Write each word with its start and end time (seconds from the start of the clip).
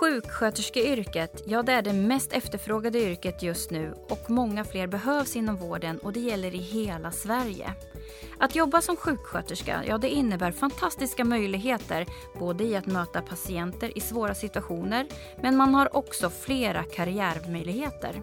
Sjuksköterskeyrket, 0.00 1.42
ja 1.46 1.62
det 1.62 1.72
är 1.72 1.82
det 1.82 1.92
mest 1.92 2.32
efterfrågade 2.32 2.98
yrket 2.98 3.42
just 3.42 3.70
nu 3.70 3.94
och 4.08 4.30
många 4.30 4.64
fler 4.64 4.86
behövs 4.86 5.36
inom 5.36 5.56
vården 5.56 5.98
och 5.98 6.12
det 6.12 6.20
gäller 6.20 6.54
i 6.54 6.58
hela 6.58 7.12
Sverige. 7.12 7.74
Att 8.38 8.54
jobba 8.54 8.80
som 8.80 8.96
sjuksköterska, 8.96 9.82
ja 9.86 9.98
det 9.98 10.08
innebär 10.08 10.52
fantastiska 10.52 11.24
möjligheter 11.24 12.06
både 12.38 12.64
i 12.64 12.76
att 12.76 12.86
möta 12.86 13.22
patienter 13.22 13.98
i 13.98 14.00
svåra 14.00 14.34
situationer 14.34 15.06
men 15.42 15.56
man 15.56 15.74
har 15.74 15.96
också 15.96 16.30
flera 16.30 16.84
karriärmöjligheter. 16.84 18.22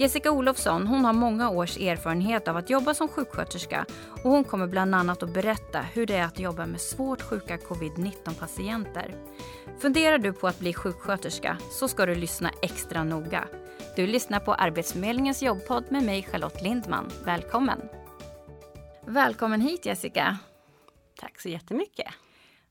Jessica 0.00 0.30
Olofsson 0.30 0.86
hon 0.86 1.04
har 1.04 1.12
många 1.12 1.50
års 1.50 1.76
erfarenhet 1.76 2.48
av 2.48 2.56
att 2.56 2.70
jobba 2.70 2.94
som 2.94 3.08
sjuksköterska 3.08 3.86
och 4.24 4.30
hon 4.30 4.44
kommer 4.44 4.66
bland 4.66 4.94
annat 4.94 5.22
att 5.22 5.34
berätta 5.34 5.80
hur 5.80 6.06
det 6.06 6.16
är 6.16 6.24
att 6.24 6.38
jobba 6.38 6.66
med 6.66 6.80
svårt 6.80 7.22
sjuka 7.22 7.56
covid-19 7.56 8.34
patienter. 8.40 9.14
Funderar 9.78 10.18
du 10.18 10.32
på 10.32 10.48
att 10.48 10.58
bli 10.58 10.74
sjuksköterska 10.74 11.58
så 11.70 11.88
ska 11.88 12.06
du 12.06 12.14
lyssna 12.14 12.50
extra 12.62 13.04
noga. 13.04 13.44
Du 13.96 14.06
lyssnar 14.06 14.40
på 14.40 14.54
Arbetsförmedlingens 14.54 15.42
jobbpodd 15.42 15.84
med 15.90 16.02
mig 16.02 16.22
Charlotte 16.22 16.62
Lindman. 16.62 17.10
Välkommen! 17.24 17.80
Välkommen 19.06 19.60
hit 19.60 19.86
Jessica! 19.86 20.38
Tack 21.20 21.40
så 21.40 21.48
jättemycket! 21.48 22.08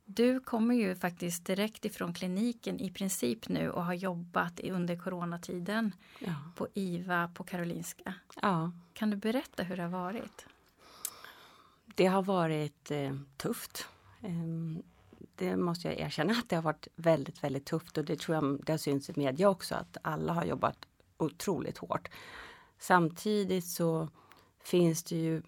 Du 0.09 0.39
kommer 0.39 0.75
ju 0.75 0.95
faktiskt 0.95 1.45
direkt 1.45 1.85
ifrån 1.85 2.13
kliniken 2.13 2.79
i 2.79 2.89
princip 2.89 3.49
nu 3.49 3.69
och 3.69 3.85
har 3.85 3.93
jobbat 3.93 4.59
under 4.59 4.95
coronatiden 4.95 5.95
ja. 6.19 6.33
på 6.55 6.67
IVA 6.73 7.29
på 7.33 7.43
Karolinska. 7.43 8.13
Ja. 8.41 8.71
Kan 8.93 9.09
du 9.09 9.17
berätta 9.17 9.63
hur 9.63 9.77
det 9.77 9.83
har 9.83 9.89
varit? 9.89 10.45
Det 11.85 12.05
har 12.05 12.23
varit 12.23 12.91
eh, 12.91 13.15
tufft. 13.37 13.87
Eh, 14.21 14.83
det 15.35 15.57
måste 15.57 15.87
jag 15.87 15.99
erkänna 15.99 16.33
att 16.33 16.49
det 16.49 16.55
har 16.55 16.63
varit 16.63 16.87
väldigt, 16.95 17.43
väldigt 17.43 17.65
tufft 17.65 17.97
och 17.97 18.05
det 18.05 18.19
tror 18.19 18.35
jag 18.35 18.65
det 18.65 18.77
syns 18.77 19.09
i 19.09 19.13
media 19.15 19.49
också 19.49 19.75
att 19.75 19.97
alla 20.01 20.33
har 20.33 20.45
jobbat 20.45 20.77
otroligt 21.17 21.77
hårt. 21.77 22.09
Samtidigt 22.79 23.67
så 23.67 24.09
finns 24.63 25.03
det 25.03 25.15
ju 25.15 25.41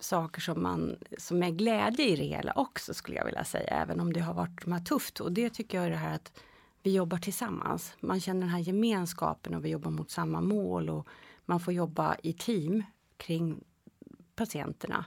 saker 0.00 0.40
som, 0.40 0.62
man, 0.62 0.96
som 1.18 1.42
är 1.42 1.50
glädje 1.50 2.08
i 2.08 2.16
det 2.16 2.24
hela 2.24 2.52
också 2.52 2.94
skulle 2.94 3.16
jag 3.16 3.24
vilja 3.24 3.44
säga, 3.44 3.66
även 3.66 4.00
om 4.00 4.12
det 4.12 4.20
har 4.20 4.34
varit 4.34 4.64
de 4.64 4.84
tufft. 4.84 5.20
Och 5.20 5.32
det 5.32 5.50
tycker 5.50 5.78
jag 5.78 5.86
är 5.86 5.90
det 5.90 5.96
här 5.96 6.14
att 6.14 6.32
vi 6.82 6.94
jobbar 6.94 7.18
tillsammans. 7.18 7.96
Man 8.00 8.20
känner 8.20 8.40
den 8.40 8.48
här 8.48 8.58
gemenskapen 8.58 9.54
och 9.54 9.64
vi 9.64 9.68
jobbar 9.68 9.90
mot 9.90 10.10
samma 10.10 10.40
mål 10.40 10.90
och 10.90 11.08
man 11.44 11.60
får 11.60 11.74
jobba 11.74 12.16
i 12.22 12.32
team 12.32 12.82
kring 13.16 13.64
patienterna. 14.36 15.04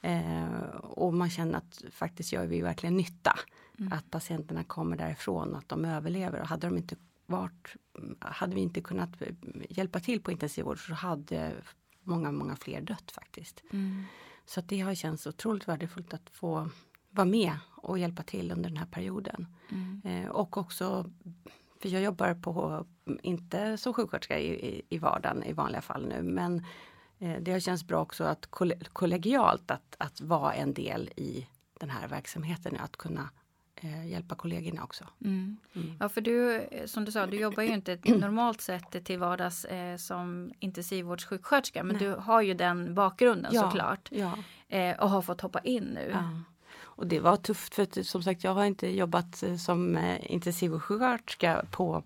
Eh, 0.00 0.76
och 0.76 1.14
man 1.14 1.30
känner 1.30 1.58
att 1.58 1.82
faktiskt 1.90 2.32
gör 2.32 2.46
vi 2.46 2.60
verkligen 2.60 2.96
nytta. 2.96 3.38
Mm. 3.78 3.92
Att 3.92 4.10
patienterna 4.10 4.64
kommer 4.64 4.96
därifrån 4.96 5.54
att 5.54 5.68
de 5.68 5.84
överlever. 5.84 6.40
Och 6.40 6.48
hade 6.48 6.66
de 6.66 6.76
inte 6.76 6.96
varit, 7.26 7.76
hade 8.18 8.54
vi 8.54 8.60
inte 8.60 8.80
kunnat 8.80 9.10
hjälpa 9.68 10.00
till 10.00 10.22
på 10.22 10.32
intensivvård 10.32 10.86
så 10.86 10.94
hade 10.94 11.52
många, 12.02 12.32
många 12.32 12.56
fler 12.56 12.80
dött 12.80 13.10
faktiskt. 13.10 13.62
Mm. 13.72 14.04
Så 14.46 14.60
det 14.60 14.80
har 14.80 14.94
känts 14.94 15.26
otroligt 15.26 15.68
värdefullt 15.68 16.14
att 16.14 16.30
få 16.30 16.68
vara 17.10 17.24
med 17.26 17.58
och 17.76 17.98
hjälpa 17.98 18.22
till 18.22 18.52
under 18.52 18.68
den 18.68 18.76
här 18.76 18.86
perioden. 18.86 19.46
Mm. 19.70 20.02
Eh, 20.04 20.30
och 20.30 20.56
också, 20.56 21.10
för 21.82 21.88
jag 21.88 22.02
jobbar 22.02 22.34
på, 22.34 22.86
inte 23.22 23.78
som 23.78 23.94
sjuksköterska 23.94 24.38
i, 24.38 24.68
i, 24.68 24.82
i 24.88 24.98
vardagen 24.98 25.44
i 25.44 25.52
vanliga 25.52 25.82
fall 25.82 26.08
nu, 26.08 26.22
men 26.22 26.64
eh, 27.18 27.36
det 27.40 27.52
har 27.52 27.60
känts 27.60 27.84
bra 27.84 28.02
också 28.02 28.24
att 28.24 28.46
kollegialt 28.92 29.70
att, 29.70 29.96
att 29.98 30.20
vara 30.20 30.54
en 30.54 30.74
del 30.74 31.10
i 31.16 31.46
den 31.80 31.90
här 31.90 32.08
verksamheten, 32.08 32.76
att 32.80 32.96
kunna 32.96 33.30
eh, 33.84 34.06
hjälpa 34.06 34.34
kollegorna 34.34 34.84
också. 34.84 35.04
Mm. 35.24 35.56
Mm. 35.74 35.96
Ja, 36.00 36.08
för 36.08 36.20
du, 36.20 36.68
som 36.86 37.04
du 37.04 37.12
sa, 37.12 37.26
du 37.26 37.36
jobbar 37.36 37.62
ju 37.62 37.74
inte 37.74 37.98
normalt 38.04 38.60
sett 38.60 39.04
till 39.04 39.18
vardags 39.18 39.64
eh, 39.64 39.96
som 39.96 40.52
intensivvårdssjuksköterska, 40.58 41.84
men 41.84 41.96
Nej. 41.96 42.06
du 42.06 42.14
har 42.14 42.40
ju 42.40 42.54
den 42.54 42.94
bakgrunden 42.94 43.52
ja, 43.54 43.62
såklart. 43.62 44.08
Ja. 44.12 44.38
Eh, 44.68 44.96
och 45.00 45.10
har 45.10 45.22
fått 45.22 45.40
hoppa 45.40 45.60
in 45.60 45.84
nu. 45.84 46.10
Ja. 46.12 46.40
Och 46.96 47.06
det 47.06 47.20
var 47.20 47.36
tufft 47.36 47.74
för 47.74 48.02
som 48.02 48.22
sagt 48.22 48.44
jag 48.44 48.54
har 48.54 48.64
inte 48.64 48.88
jobbat 48.96 49.42
eh, 49.42 49.56
som 49.56 49.96
eh, 49.96 50.32
intensivsjuksköterska 50.32 51.64
på 51.70 52.02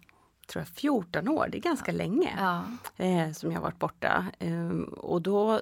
tror 0.47 0.60
jag 0.60 0.69
14 0.69 1.28
år, 1.28 1.48
det 1.52 1.58
är 1.58 1.62
ganska 1.62 1.92
länge 1.92 2.60
eh, 2.97 3.32
som 3.32 3.52
jag 3.52 3.60
varit 3.60 3.78
borta. 3.78 4.26
Ehm, 4.38 4.84
och 4.84 5.22
då 5.22 5.60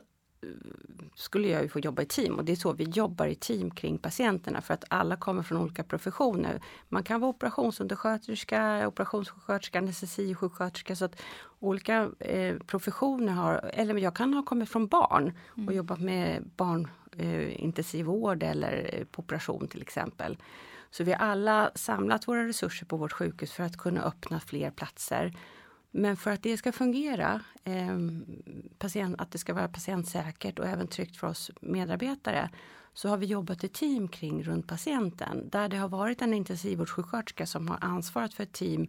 skulle 1.15 1.49
jag 1.49 1.63
ju 1.63 1.69
få 1.69 1.81
jobba 1.81 2.03
i 2.03 2.07
team 2.07 2.35
och 2.35 2.45
det 2.45 2.53
är 2.53 2.57
så 2.57 2.73
vi 2.73 2.85
jobbar 2.85 3.27
i 3.27 3.35
team 3.35 3.71
kring 3.71 3.99
patienterna 3.99 4.61
för 4.61 4.75
att 4.75 4.85
alla 4.89 5.17
kommer 5.17 5.43
från 5.43 5.59
olika 5.59 5.85
professioner. 5.85 6.63
Man 6.89 7.03
kan 7.03 7.21
vara 7.21 7.31
operationsundersköterska, 7.31 8.89
operationssjuksköterska, 8.89 9.79
anestesisjuksköterska 9.79 10.97
så 10.97 11.05
att 11.05 11.23
olika 11.59 12.11
eh, 12.19 12.57
professioner 12.59 13.33
har, 13.33 13.71
eller 13.73 13.95
jag 13.95 14.17
kan 14.17 14.35
ha 14.35 14.43
kommit 14.43 14.69
från 14.69 14.87
barn 14.87 15.33
och 15.49 15.59
mm. 15.59 15.77
jobbat 15.77 16.01
med 16.01 16.51
barnintensivvård 16.57 18.43
eh, 18.43 18.51
eller 18.51 19.05
på 19.11 19.21
operation 19.23 19.69
till 19.69 19.83
exempel. 19.83 20.39
Så 20.91 21.05
vi 21.05 21.13
har 21.13 21.19
alla 21.19 21.71
samlat 21.75 22.29
våra 22.29 22.47
resurser 22.47 22.87
på 22.87 22.97
vårt 22.97 23.13
sjukhus 23.13 23.53
för 23.53 23.65
att 23.65 23.77
kunna 23.77 24.03
öppna 24.03 24.41
fler 24.41 24.71
platser. 24.71 25.33
Men 25.97 26.17
för 26.17 26.31
att 26.31 26.43
det 26.43 26.57
ska 26.57 26.73
fungera, 26.73 27.41
eh, 27.65 27.99
patient, 28.79 29.21
att 29.21 29.31
det 29.31 29.39
ska 29.39 29.55
vara 29.55 29.69
patientsäkert 29.69 30.59
och 30.59 30.67
även 30.67 30.87
tryggt 30.87 31.17
för 31.17 31.27
oss 31.27 31.51
medarbetare, 31.61 32.51
så 32.95 33.09
har 33.09 33.17
vi 33.17 33.27
jobbat 33.27 33.65
i 33.65 33.69
team 33.69 34.09
kring 34.09 34.43
runt 34.43 34.67
patienten. 34.67 35.49
Där 35.49 35.69
det 35.69 35.77
har 35.77 35.89
varit 35.89 36.23
en 36.23 36.35
intensivvårdssjuksköterska 36.35 37.47
som 37.47 37.69
har 37.69 37.79
ansvarat 37.81 38.35
för 38.35 38.43
ett 38.43 38.53
team. 38.53 38.89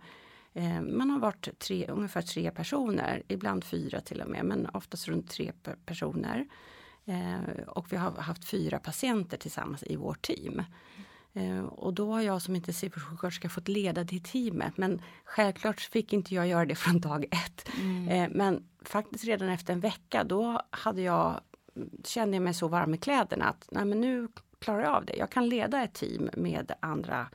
Eh, 0.53 0.81
man 0.81 1.09
har 1.09 1.19
varit 1.19 1.59
tre, 1.59 1.87
ungefär 1.87 2.21
tre 2.21 2.51
personer, 2.51 3.23
ibland 3.27 3.63
fyra 3.63 4.01
till 4.01 4.21
och 4.21 4.29
med, 4.29 4.45
men 4.45 4.69
oftast 4.73 5.07
runt 5.07 5.29
tre 5.29 5.51
personer. 5.85 6.47
Eh, 7.05 7.67
och 7.67 7.93
vi 7.93 7.97
har 7.97 8.11
haft 8.11 8.45
fyra 8.45 8.79
patienter 8.79 9.37
tillsammans 9.37 9.83
i 9.83 9.95
vårt 9.95 10.21
team. 10.21 10.61
Eh, 11.37 11.65
och 11.65 11.93
då 11.93 12.11
har 12.11 12.21
jag 12.21 12.41
som 12.41 12.55
intensivsjuksköterska 12.55 13.49
fått 13.49 13.67
leda 13.67 14.03
det 14.03 14.19
teamet. 14.19 14.77
Men 14.77 15.01
självklart 15.23 15.79
fick 15.79 16.13
inte 16.13 16.35
jag 16.35 16.47
göra 16.47 16.65
det 16.65 16.75
från 16.85 16.99
dag 16.99 17.25
ett. 17.25 17.69
Mm. 17.79 18.07
Eh, 18.07 18.29
men 18.37 18.67
faktiskt 18.81 19.25
redan 19.25 19.49
efter 19.49 19.73
en 19.73 19.79
vecka 19.79 20.23
då 20.23 20.61
hade 20.69 21.01
jag, 21.01 21.41
kände 22.03 22.35
jag 22.35 22.43
mig 22.43 22.53
så 22.53 22.67
varm 22.67 22.93
i 22.93 22.97
kläderna 22.97 23.45
att 23.45 23.67
nej 23.71 23.85
men 23.85 24.01
nu 24.01 24.27
klarar 24.59 24.83
jag 24.83 24.93
av 24.93 25.05
det. 25.05 25.15
Jag 25.15 25.31
kan 25.31 25.49
leda 25.49 25.83
ett 25.83 25.93
team 25.93 26.29
med 26.33 26.71
andra 26.79 27.27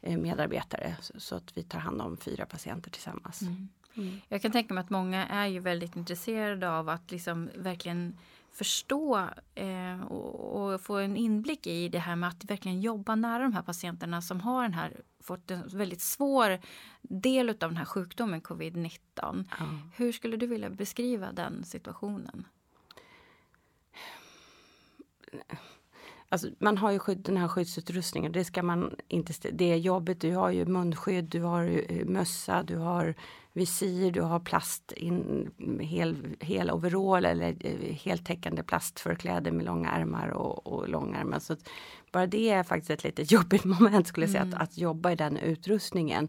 eh, 0.00 0.18
medarbetare 0.18 0.96
så 1.00 1.36
att 1.36 1.56
vi 1.56 1.62
tar 1.62 1.78
hand 1.78 2.02
om 2.02 2.16
fyra 2.16 2.46
patienter 2.46 2.90
tillsammans. 2.90 3.42
Mm. 3.42 3.68
Mm. 3.96 4.20
Jag 4.28 4.42
kan 4.42 4.52
tänka 4.52 4.74
mig 4.74 4.82
att 4.82 4.90
många 4.90 5.26
är 5.26 5.46
ju 5.46 5.58
väldigt 5.58 5.96
intresserade 5.96 6.70
av 6.70 6.88
att 6.88 7.10
liksom 7.10 7.50
verkligen 7.54 8.18
förstå 8.54 9.28
eh, 9.54 10.02
och, 10.02 10.72
och, 10.72 10.80
få 10.80 10.96
en 10.96 11.16
inblick 11.16 11.66
i 11.66 11.88
det 11.88 11.98
här 11.98 12.16
med 12.16 12.28
att 12.28 12.44
verkligen 12.44 12.80
jobba 12.80 13.14
nära 13.14 13.42
de 13.42 13.52
här 13.52 13.62
patienterna 13.62 14.22
som 14.22 14.40
har 14.40 14.62
den 14.62 14.74
här, 14.74 15.00
fått 15.20 15.50
en 15.50 15.68
väldigt 15.68 16.02
svår 16.02 16.60
del 17.02 17.48
av 17.48 17.56
den 17.56 17.76
här 17.76 17.84
sjukdomen 17.84 18.42
covid-19. 18.42 18.98
Mm. 19.22 19.46
Hur 19.94 20.12
skulle 20.12 20.36
du 20.36 20.46
vilja 20.46 20.70
beskriva 20.70 21.32
den 21.32 21.64
situationen? 21.64 22.46
Alltså, 26.34 26.48
man 26.58 26.78
har 26.78 26.90
ju 26.90 26.98
skydd, 26.98 27.18
den 27.18 27.36
här 27.36 27.48
skyddsutrustningen, 27.48 28.32
det 28.32 28.44
ska 28.44 28.62
man 28.62 28.94
inte... 29.08 29.32
Det 29.52 29.72
är 29.72 29.76
jobbigt, 29.76 30.20
du 30.20 30.34
har 30.34 30.50
ju 30.50 30.66
munskydd, 30.66 31.24
du 31.24 31.42
har 31.42 31.82
mössa, 32.04 32.62
du 32.62 32.76
har 32.76 33.14
visir, 33.52 34.12
du 34.12 34.20
har 34.20 34.40
plast, 34.40 34.92
in, 34.92 35.50
hel, 35.80 36.16
hel 36.40 36.70
overall 36.70 37.24
eller 37.24 37.56
eh, 37.60 37.94
heltäckande 37.94 38.62
plastförkläde 38.62 39.52
med 39.52 39.66
långa 39.66 39.90
ärmar 39.90 40.28
och, 40.28 40.66
och 40.66 40.88
långärmar. 40.88 41.38
Så 41.38 41.56
bara 42.12 42.26
det 42.26 42.50
är 42.50 42.62
faktiskt 42.62 42.90
ett 42.90 43.04
lite 43.04 43.22
jobbigt 43.34 43.64
moment 43.64 44.06
skulle 44.06 44.26
jag 44.26 44.32
säga, 44.32 44.42
mm. 44.42 44.54
att, 44.54 44.62
att 44.62 44.78
jobba 44.78 45.12
i 45.12 45.16
den 45.16 45.36
utrustningen. 45.36 46.28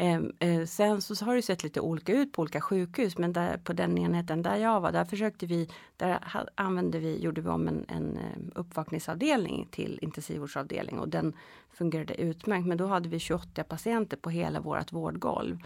Eh, 0.00 0.20
eh, 0.38 0.64
sen 0.66 1.02
så, 1.02 1.16
så 1.16 1.24
har 1.24 1.36
det 1.36 1.42
sett 1.42 1.62
lite 1.62 1.80
olika 1.80 2.12
ut 2.12 2.32
på 2.32 2.42
olika 2.42 2.60
sjukhus 2.60 3.18
men 3.18 3.32
där, 3.32 3.56
på 3.56 3.72
den 3.72 3.98
enheten 3.98 4.42
där 4.42 4.56
jag 4.56 4.80
var, 4.80 4.92
där 4.92 5.04
försökte 5.04 5.46
vi, 5.46 5.68
där 5.96 6.18
använde 6.54 6.98
vi, 6.98 7.22
gjorde 7.22 7.40
vi 7.40 7.48
om 7.48 7.68
en, 7.68 7.84
en 7.88 8.16
eh, 8.16 8.38
uppvakningsavdelning 8.54 9.68
till 9.70 9.98
intensivvårdsavdelning 10.02 10.98
och 10.98 11.08
den 11.08 11.32
fungerade 11.72 12.20
utmärkt. 12.20 12.66
Men 12.66 12.78
då 12.78 12.86
hade 12.86 13.08
vi 13.08 13.18
28 13.18 13.64
patienter 13.64 14.16
på 14.16 14.30
hela 14.30 14.60
vårt 14.60 14.92
vårdgolv. 14.92 15.58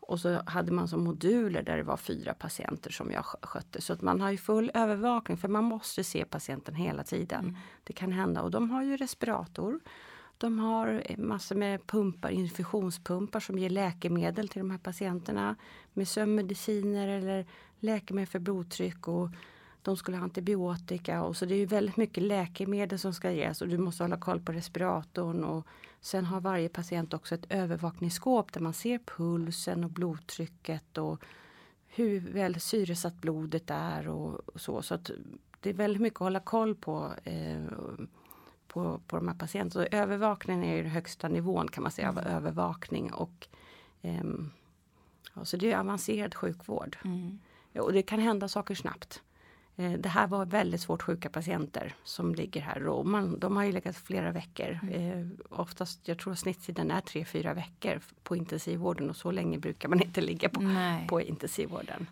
Och 0.00 0.20
så 0.20 0.42
hade 0.46 0.72
man 0.72 0.88
som 0.88 1.04
moduler 1.04 1.62
där 1.62 1.76
det 1.76 1.82
var 1.82 1.96
fyra 1.96 2.34
patienter 2.34 2.90
som 2.90 3.10
jag 3.12 3.24
skötte. 3.24 3.80
Så 3.80 3.92
att 3.92 4.02
man 4.02 4.20
har 4.20 4.30
ju 4.30 4.36
full 4.36 4.70
övervakning 4.74 5.38
för 5.38 5.48
man 5.48 5.64
måste 5.64 6.04
se 6.04 6.24
patienten 6.24 6.74
hela 6.74 7.04
tiden. 7.04 7.40
Mm. 7.40 7.56
Det 7.84 7.92
kan 7.92 8.12
hända 8.12 8.42
och 8.42 8.50
de 8.50 8.70
har 8.70 8.82
ju 8.82 8.96
respirator. 8.96 9.80
De 10.38 10.58
har 10.58 11.02
massor 11.18 11.56
med 11.56 11.86
pumpar, 11.86 12.30
infusionspumpar 12.30 13.40
som 13.40 13.58
ger 13.58 13.70
läkemedel 13.70 14.48
till 14.48 14.58
de 14.58 14.70
här 14.70 14.78
patienterna 14.78 15.56
med 15.92 16.08
sömnmediciner 16.08 17.08
eller 17.08 17.46
läkemedel 17.80 18.26
för 18.26 18.38
blodtryck. 18.38 19.08
Och 19.08 19.30
de 19.82 19.96
skulle 19.96 20.16
ha 20.16 20.24
antibiotika 20.24 21.22
och 21.22 21.36
så 21.36 21.44
det 21.44 21.54
är 21.54 21.58
ju 21.58 21.66
väldigt 21.66 21.96
mycket 21.96 22.22
läkemedel 22.22 22.98
som 22.98 23.14
ska 23.14 23.30
ges 23.32 23.62
och 23.62 23.68
du 23.68 23.78
måste 23.78 24.04
hålla 24.04 24.16
koll 24.16 24.40
på 24.40 24.52
respiratorn 24.52 25.44
och 25.44 25.66
sen 26.00 26.24
har 26.24 26.40
varje 26.40 26.68
patient 26.68 27.14
också 27.14 27.34
ett 27.34 27.46
övervakningsskåp 27.48 28.52
där 28.52 28.60
man 28.60 28.72
ser 28.72 28.98
pulsen 28.98 29.84
och 29.84 29.90
blodtrycket 29.90 30.98
och 30.98 31.24
hur 31.86 32.20
väl 32.20 32.60
syresatt 32.60 33.14
blodet 33.14 33.70
är 33.70 34.08
och, 34.08 34.48
och 34.48 34.60
så. 34.60 34.82
Så 34.82 34.94
att 34.94 35.10
det 35.60 35.70
är 35.70 35.74
väldigt 35.74 36.02
mycket 36.02 36.16
att 36.16 36.24
hålla 36.24 36.40
koll 36.40 36.74
på 36.74 37.12
eh, 37.24 37.62
på, 38.68 39.00
på 39.06 39.16
de 39.16 39.28
här 39.28 39.34
patienterna. 39.34 39.86
Så 39.90 39.96
övervakningen 39.96 40.64
är 40.64 40.82
den 40.82 40.90
högsta 40.90 41.28
nivån 41.28 41.68
kan 41.68 41.82
man 41.82 41.92
säga 41.92 42.08
av 42.08 42.18
mm. 42.18 42.32
övervakning 42.32 43.12
och 43.12 43.48
eh, 44.02 44.24
ja, 45.34 45.44
så 45.44 45.56
det 45.56 45.72
är 45.72 45.78
avancerad 45.78 46.34
sjukvård. 46.34 46.96
Mm. 47.04 47.38
Och 47.74 47.92
det 47.92 48.02
kan 48.02 48.20
hända 48.20 48.48
saker 48.48 48.74
snabbt. 48.74 49.22
Eh, 49.76 49.92
det 49.92 50.08
här 50.08 50.26
var 50.26 50.46
väldigt 50.46 50.80
svårt 50.80 51.02
sjuka 51.02 51.30
patienter 51.30 51.94
som 52.04 52.34
ligger 52.34 52.60
här 52.60 52.86
och 52.86 53.06
man, 53.06 53.38
de 53.38 53.56
har 53.56 53.64
ju 53.64 53.72
legat 53.72 53.96
flera 53.96 54.32
veckor. 54.32 54.78
Mm. 54.82 54.94
Eh, 54.94 55.26
oftast, 55.50 56.08
jag 56.08 56.18
tror 56.18 56.32
att 56.32 56.38
snitttiden 56.38 56.90
är 56.90 57.00
3-4 57.00 57.54
veckor 57.54 58.00
på 58.22 58.36
intensivvården 58.36 59.10
och 59.10 59.16
så 59.16 59.30
länge 59.30 59.58
brukar 59.58 59.88
man 59.88 60.02
inte 60.02 60.20
ligga 60.20 60.48
på, 60.48 60.60
på 61.08 61.20
intensivvården. 61.20 62.06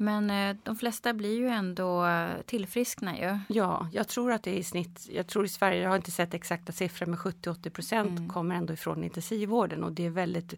Men 0.00 0.30
eh, 0.30 0.56
de 0.62 0.76
flesta 0.76 1.14
blir 1.14 1.38
ju 1.38 1.48
ändå 1.48 2.06
tillfriskna 2.46 3.18
ju. 3.18 3.38
Ja, 3.48 3.88
jag 3.92 4.08
tror 4.08 4.32
att 4.32 4.42
det 4.42 4.50
är 4.50 4.58
i 4.58 4.62
snitt, 4.62 5.08
jag 5.12 5.26
tror 5.26 5.44
i 5.44 5.48
Sverige, 5.48 5.82
jag 5.82 5.88
har 5.88 5.96
inte 5.96 6.10
sett 6.10 6.34
exakta 6.34 6.72
siffror, 6.72 7.06
men 7.06 7.18
70-80 7.18 7.70
procent 7.70 8.18
mm. 8.18 8.28
kommer 8.28 8.54
ändå 8.54 8.72
ifrån 8.72 9.04
intensivvården 9.04 9.84
och 9.84 9.92
det 9.92 10.06
är 10.06 10.10
väldigt 10.10 10.54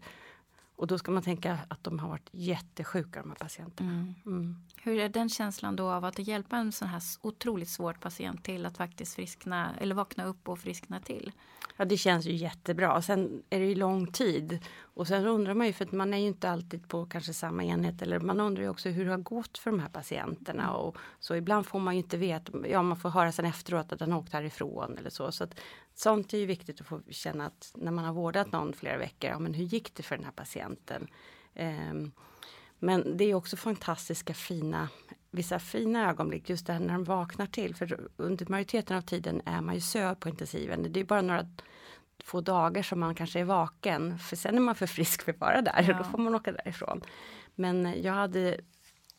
och 0.75 0.87
då 0.87 0.97
ska 0.97 1.11
man 1.11 1.23
tänka 1.23 1.59
att 1.67 1.83
de 1.83 1.99
har 1.99 2.09
varit 2.09 2.29
jättesjuka 2.31 3.21
de 3.21 3.29
här 3.29 3.35
patienterna. 3.35 3.91
Mm. 3.91 4.15
Mm. 4.25 4.55
Hur 4.83 4.99
är 4.99 5.09
den 5.09 5.29
känslan 5.29 5.75
då 5.75 5.89
av 5.89 6.05
att 6.05 6.19
hjälpa 6.19 6.57
en 6.57 6.71
sån 6.71 6.87
här 6.87 7.01
otroligt 7.21 7.69
svår 7.69 7.93
patient 7.93 8.43
till 8.43 8.65
att 8.65 8.77
faktiskt 8.77 9.15
friskna 9.15 9.75
eller 9.79 9.95
vakna 9.95 10.25
upp 10.25 10.49
och 10.49 10.59
friskna 10.59 10.99
till? 10.99 11.31
Ja 11.77 11.85
det 11.85 11.97
känns 11.97 12.25
ju 12.25 12.33
jättebra. 12.35 13.01
Sen 13.01 13.43
är 13.49 13.59
det 13.59 13.65
ju 13.65 13.75
lång 13.75 14.07
tid 14.07 14.59
och 14.79 15.07
sen 15.07 15.25
undrar 15.25 15.53
man 15.53 15.67
ju 15.67 15.73
för 15.73 15.85
att 15.85 15.91
man 15.91 16.13
är 16.13 16.17
ju 16.17 16.27
inte 16.27 16.49
alltid 16.49 16.87
på 16.87 17.05
kanske 17.05 17.33
samma 17.33 17.63
enhet 17.63 18.01
eller 18.01 18.19
man 18.19 18.39
undrar 18.39 18.63
ju 18.63 18.69
också 18.69 18.89
hur 18.89 19.05
det 19.05 19.11
har 19.11 19.17
gått 19.17 19.57
för 19.57 19.71
de 19.71 19.79
här 19.79 19.89
patienterna 19.89 20.63
mm. 20.63 20.75
och 20.75 20.97
så 21.19 21.35
ibland 21.35 21.65
får 21.65 21.79
man 21.79 21.93
ju 21.93 22.01
inte 22.01 22.17
veta. 22.17 22.67
Ja, 22.67 22.81
man 22.81 22.97
får 22.97 23.09
höra 23.09 23.31
sen 23.31 23.45
efteråt 23.45 23.91
att 23.91 23.99
den 23.99 24.13
åkt 24.13 24.33
härifrån 24.33 24.97
eller 24.97 25.09
så. 25.09 25.31
så 25.31 25.43
att, 25.43 25.59
sånt 25.95 26.33
är 26.33 26.37
ju 26.37 26.45
viktigt 26.45 26.81
att 26.81 26.87
få 26.87 27.01
känna 27.09 27.45
att 27.45 27.71
när 27.75 27.91
man 27.91 28.05
har 28.05 28.13
vårdat 28.13 28.51
någon 28.51 28.73
flera 28.73 28.97
veckor, 28.97 29.29
ja 29.29 29.39
men 29.39 29.53
hur 29.53 29.65
gick 29.65 29.95
det 29.95 30.03
för 30.03 30.15
den 30.15 30.25
här 30.25 30.31
patienten? 30.31 31.07
Um, 31.55 32.11
men 32.79 33.17
det 33.17 33.23
är 33.23 33.33
också 33.33 33.57
fantastiska 33.57 34.33
fina, 34.33 34.89
vissa 35.31 35.59
fina 35.59 36.09
ögonblick 36.09 36.49
just 36.49 36.67
det 36.67 36.73
här 36.73 36.79
när 36.79 36.93
de 36.93 37.03
vaknar 37.03 37.45
till. 37.45 37.75
För 37.75 38.07
under 38.17 38.45
majoriteten 38.45 38.97
av 38.97 39.01
tiden 39.01 39.41
är 39.45 39.61
man 39.61 39.75
ju 39.75 39.81
sövd 39.81 40.19
på 40.19 40.29
intensiven. 40.29 40.93
Det 40.93 40.99
är 40.99 41.03
bara 41.03 41.21
några 41.21 41.47
få 42.23 42.41
dagar 42.41 42.83
som 42.83 42.99
man 42.99 43.15
kanske 43.15 43.39
är 43.39 43.43
vaken. 43.43 44.19
För 44.19 44.35
sen 44.35 44.55
är 44.55 44.59
man 44.59 44.75
för 44.75 44.87
frisk 44.87 45.21
för 45.21 45.31
att 45.31 45.39
vara 45.39 45.61
där 45.61 45.85
ja. 45.87 45.91
och 45.91 46.03
då 46.03 46.03
får 46.03 46.17
man 46.17 46.35
åka 46.35 46.51
därifrån. 46.51 47.01
Men 47.55 48.01
jag 48.01 48.13
hade 48.13 48.59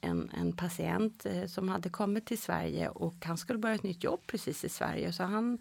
en, 0.00 0.30
en 0.34 0.56
patient 0.56 1.26
eh, 1.26 1.46
som 1.46 1.68
hade 1.68 1.88
kommit 1.88 2.26
till 2.26 2.42
Sverige 2.42 2.88
och 2.88 3.24
han 3.24 3.38
skulle 3.38 3.58
börja 3.58 3.74
ett 3.74 3.82
nytt 3.82 4.04
jobb 4.04 4.20
precis 4.26 4.64
i 4.64 4.68
Sverige. 4.68 5.12
Så 5.12 5.22
han, 5.22 5.58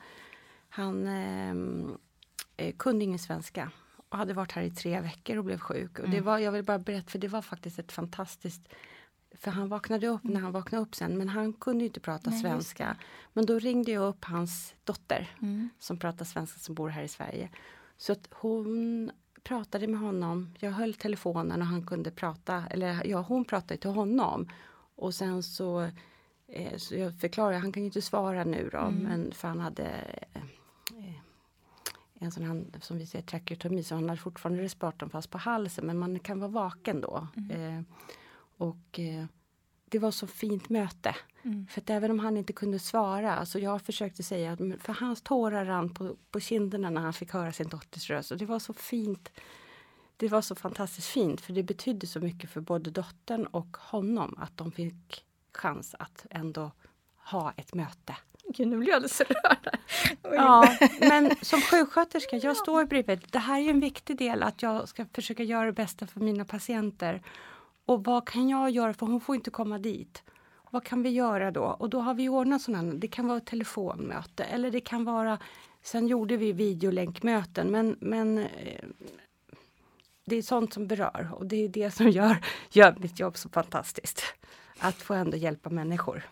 han 0.76 1.08
ehm, 1.08 1.98
eh, 2.58 2.76
kunde 2.76 3.04
ingen 3.04 3.20
svenska 3.20 3.72
och 4.10 4.18
hade 4.18 4.34
varit 4.34 4.52
här 4.52 4.64
i 4.64 4.72
tre 4.72 5.02
veckor 5.02 5.38
och 5.38 5.44
blev 5.44 5.60
sjuk. 5.60 6.00
Och 6.00 6.10
det 6.10 6.18
mm. 6.18 6.24
var, 6.24 6.38
jag 6.38 6.52
vill 6.52 6.64
bara 6.64 6.80
berätta, 6.80 7.10
för 7.10 7.20
det 7.20 7.28
var 7.28 7.42
faktiskt 7.42 7.80
ett 7.80 7.92
fantastiskt 7.92 8.68
för 9.36 9.52
han 9.52 9.70
vaknade 9.70 10.08
upp 10.08 10.24
när 10.24 10.40
han 10.40 10.52
vaknade 10.52 10.84
upp 10.84 10.96
sen 10.96 11.18
men 11.18 11.30
han 11.30 11.54
kunde 11.54 11.86
inte 11.86 12.00
prata 12.00 12.30
Nej, 12.30 12.42
svenska. 12.42 12.98
Men 13.34 13.46
då 13.46 13.60
ringde 13.60 13.92
jag 13.92 14.08
upp 14.08 14.26
hans 14.26 14.74
dotter 14.84 15.36
mm. 15.42 15.70
som 15.80 15.98
pratar 15.98 16.26
svenska 16.26 16.60
som 16.60 16.76
bor 16.76 16.90
här 16.90 17.04
i 17.04 17.08
Sverige. 17.08 17.50
Så 17.98 18.12
att 18.12 18.28
hon 18.32 19.12
pratade 19.44 19.88
med 19.88 20.00
honom. 20.00 20.56
Jag 20.60 20.72
höll 20.72 20.94
telefonen 20.94 21.62
och 21.62 21.68
han 21.68 21.86
kunde 21.86 22.12
prata, 22.12 22.64
eller 22.70 23.08
ja 23.08 23.22
hon 23.22 23.46
pratade 23.46 23.78
till 23.78 23.90
honom. 23.90 24.50
Och 24.96 25.14
sen 25.14 25.44
så, 25.44 25.82
eh, 26.48 26.78
så 26.78 26.96
jag 26.96 27.20
förklarade, 27.20 27.58
han 27.58 27.72
kan 27.72 27.84
ju 27.84 27.88
inte 27.88 28.02
svara 28.02 28.44
nu 28.44 28.70
då 28.72 28.78
mm. 28.78 28.96
men 28.96 29.32
för 29.32 29.48
han 29.48 29.60
hade 29.60 29.88
eh, 30.34 30.42
en 32.24 32.32
sån 32.32 32.44
här, 32.44 32.66
som 32.82 32.98
vi 32.98 33.06
säger 33.06 33.26
trakeotomi, 33.26 33.84
så 33.84 33.96
han 33.96 34.10
hade 34.10 34.22
fortfarande 34.22 34.64
respiratorn 34.64 35.10
fast 35.10 35.30
på 35.30 35.38
halsen 35.38 35.86
men 35.86 36.00
man 36.00 36.20
kan 36.20 36.40
vara 36.40 36.52
vaken 36.52 37.02
då. 37.02 37.28
Mm. 37.36 37.78
Eh, 37.78 37.84
och 38.58 39.00
eh, 39.00 39.26
det 39.86 40.00
var 40.00 40.12
så 40.12 40.28
fint 40.28 40.70
möte. 40.70 41.16
Mm. 41.44 41.68
För 41.68 41.82
att 41.82 41.90
även 41.90 42.12
om 42.12 42.20
han 42.20 42.38
inte 42.38 42.54
kunde 42.54 42.80
svara, 42.80 43.36
alltså 43.36 43.60
jag 43.60 43.82
försökte 43.82 44.24
säga 44.24 44.52
att 44.52 44.60
för 44.60 44.94
hans 44.94 45.22
tårar 45.22 45.66
rann 45.66 45.94
på, 45.94 46.16
på 46.32 46.40
kinderna 46.40 46.90
när 46.90 47.02
han 47.02 47.14
fick 47.14 47.32
höra 47.32 47.52
sin 47.52 47.68
dotters 47.68 48.10
röst 48.10 48.32
och 48.32 48.38
det 48.38 48.46
var 48.46 48.60
så 48.60 48.74
fint. 48.74 49.32
Det 50.18 50.28
var 50.28 50.42
så 50.42 50.56
fantastiskt 50.56 51.08
fint 51.08 51.42
för 51.42 51.54
det 51.54 51.64
betydde 51.64 52.08
så 52.08 52.20
mycket 52.20 52.50
för 52.50 52.62
både 52.62 52.92
dottern 52.92 53.46
och 53.46 53.78
honom 53.78 54.36
att 54.38 54.58
de 54.58 54.72
fick 54.72 55.26
chans 55.54 55.96
att 56.00 56.26
ändå 56.30 56.72
ha 57.26 57.54
ett 57.58 57.74
möte. 57.74 58.16
Gud, 58.48 58.68
nu 58.68 58.78
blir 58.78 58.90
jag 58.90 58.96
alldeles 58.96 59.22
rörd. 59.22 59.78
Ja, 60.24 60.78
men 61.00 61.36
som 61.42 61.62
sjuksköterska, 61.62 62.38
jag 62.38 62.58
står 62.58 62.86
bredvid. 62.86 63.26
Det 63.30 63.40
här 63.40 63.62
är 63.62 63.70
en 63.70 63.80
viktig 63.80 64.18
del 64.18 64.44
att 64.44 64.62
jag 64.62 64.90
ska 64.90 65.06
försöka 65.14 65.44
göra 65.44 65.66
det 65.66 65.74
bästa 65.74 66.08
för 66.08 66.20
mina 66.20 66.46
patienter. 66.46 67.22
Och 67.86 68.04
vad 68.04 68.28
kan 68.28 68.50
jag 68.50 68.70
göra, 68.70 68.94
för 68.94 69.06
hon 69.06 69.22
får 69.22 69.36
inte 69.36 69.52
komma 69.52 69.78
dit. 69.78 70.24
Vad 70.72 70.84
kan 70.84 71.04
vi 71.04 71.10
göra 71.10 71.52
då? 71.52 71.64
Och 71.64 71.90
då 71.90 72.00
har 72.00 72.14
vi 72.14 72.30
ordnat 72.30 72.62
sådana, 72.62 72.94
det 72.94 73.08
kan 73.08 73.28
vara 73.28 73.38
ett 73.38 73.46
telefonmöte 73.46 74.44
eller 74.44 74.72
det 74.72 74.82
kan 74.82 75.04
vara, 75.04 75.40
sen 75.84 76.08
gjorde 76.08 76.38
vi 76.38 76.52
videolänkmöten 76.52 77.72
men, 77.72 77.98
men 78.00 78.38
eh, 78.38 78.86
det 80.26 80.36
är 80.36 80.42
sånt 80.42 80.74
som 80.74 80.88
berör 80.88 81.30
och 81.34 81.46
det 81.46 81.56
är 81.56 81.68
det 81.68 81.92
som 81.92 82.10
gör, 82.10 82.38
gör 82.72 82.96
mitt 83.00 83.20
jobb 83.20 83.38
så 83.38 83.50
fantastiskt. 83.50 84.24
Att 84.80 84.96
få 84.96 85.14
ändå 85.14 85.38
hjälpa 85.38 85.70
människor. 85.70 86.24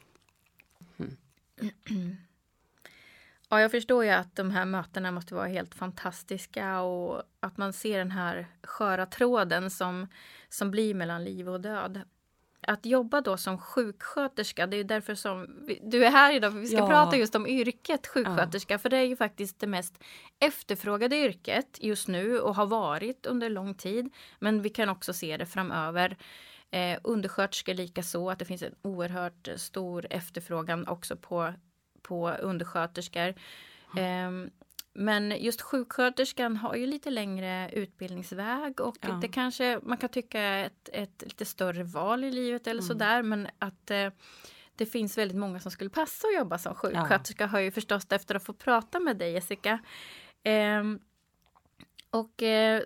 Ja, 3.51 3.61
jag 3.61 3.71
förstår 3.71 4.03
ju 4.03 4.09
att 4.09 4.35
de 4.35 4.51
här 4.51 4.65
mötena 4.65 5.11
måste 5.11 5.35
vara 5.35 5.47
helt 5.47 5.75
fantastiska 5.75 6.81
och 6.81 7.23
att 7.39 7.57
man 7.57 7.73
ser 7.73 7.97
den 7.97 8.11
här 8.11 8.47
sköra 8.63 9.05
tråden 9.05 9.69
som, 9.69 10.07
som 10.49 10.71
blir 10.71 10.93
mellan 10.93 11.23
liv 11.23 11.49
och 11.49 11.61
död. 11.61 12.01
Att 12.67 12.85
jobba 12.85 13.21
då 13.21 13.37
som 13.37 13.57
sjuksköterska, 13.57 14.67
det 14.67 14.77
är 14.77 14.83
därför 14.83 15.15
som 15.15 15.65
vi, 15.67 15.79
du 15.83 16.05
är 16.05 16.11
här 16.11 16.35
idag, 16.35 16.51
för 16.51 16.59
vi 16.59 16.67
ska 16.67 16.77
ja. 16.77 16.87
prata 16.87 17.17
just 17.17 17.35
om 17.35 17.47
yrket 17.47 18.07
sjuksköterska, 18.07 18.73
ja. 18.73 18.77
för 18.77 18.89
det 18.89 18.97
är 18.97 19.05
ju 19.05 19.15
faktiskt 19.15 19.59
det 19.59 19.67
mest 19.67 20.03
efterfrågade 20.39 21.15
yrket 21.17 21.77
just 21.81 22.07
nu 22.07 22.39
och 22.39 22.55
har 22.55 22.65
varit 22.65 23.25
under 23.25 23.49
lång 23.49 23.75
tid. 23.75 24.13
Men 24.39 24.61
vi 24.61 24.69
kan 24.69 24.89
också 24.89 25.13
se 25.13 25.37
det 25.37 25.45
framöver. 25.45 26.17
Eh, 26.71 26.99
undersköterskor 27.03 27.73
lika 27.73 28.03
så 28.03 28.29
att 28.29 28.39
det 28.39 28.45
finns 28.45 28.61
en 28.61 28.75
oerhört 28.81 29.47
stor 29.55 30.07
efterfrågan 30.09 30.87
också 30.87 31.15
på 31.15 31.53
på 32.01 32.29
undersköterskor. 32.29 33.33
Mm. 33.97 34.51
Men 34.93 35.31
just 35.39 35.61
sjuksköterskan 35.61 36.57
har 36.57 36.75
ju 36.75 36.85
lite 36.87 37.09
längre 37.09 37.69
utbildningsväg 37.73 38.79
och 38.79 38.97
ja. 39.01 39.19
det 39.21 39.27
kanske 39.27 39.79
man 39.83 39.97
kan 39.97 40.09
tycka 40.09 40.39
är 40.39 40.65
ett, 40.65 40.89
ett 40.93 41.23
lite 41.23 41.45
större 41.45 41.83
val 41.83 42.23
i 42.23 42.31
livet 42.31 42.67
eller 42.67 42.81
mm. 42.81 42.87
sådär 42.87 43.23
men 43.23 43.47
att 43.59 43.91
eh, 43.91 44.09
det 44.75 44.85
finns 44.85 45.17
väldigt 45.17 45.37
många 45.37 45.59
som 45.59 45.71
skulle 45.71 45.89
passa 45.89 46.27
att 46.27 46.35
jobba 46.35 46.57
som 46.57 46.75
sjuksköterska 46.75 47.43
ja. 47.43 47.47
har 47.47 47.59
ju 47.59 47.71
förstås 47.71 48.05
efter 48.09 48.35
att 48.35 48.45
få 48.45 48.53
prata 48.53 48.99
med 48.99 49.17
dig 49.17 49.31
Jessica. 49.31 49.79
Eh, 50.43 50.83
och 52.09 52.43
eh, 52.43 52.83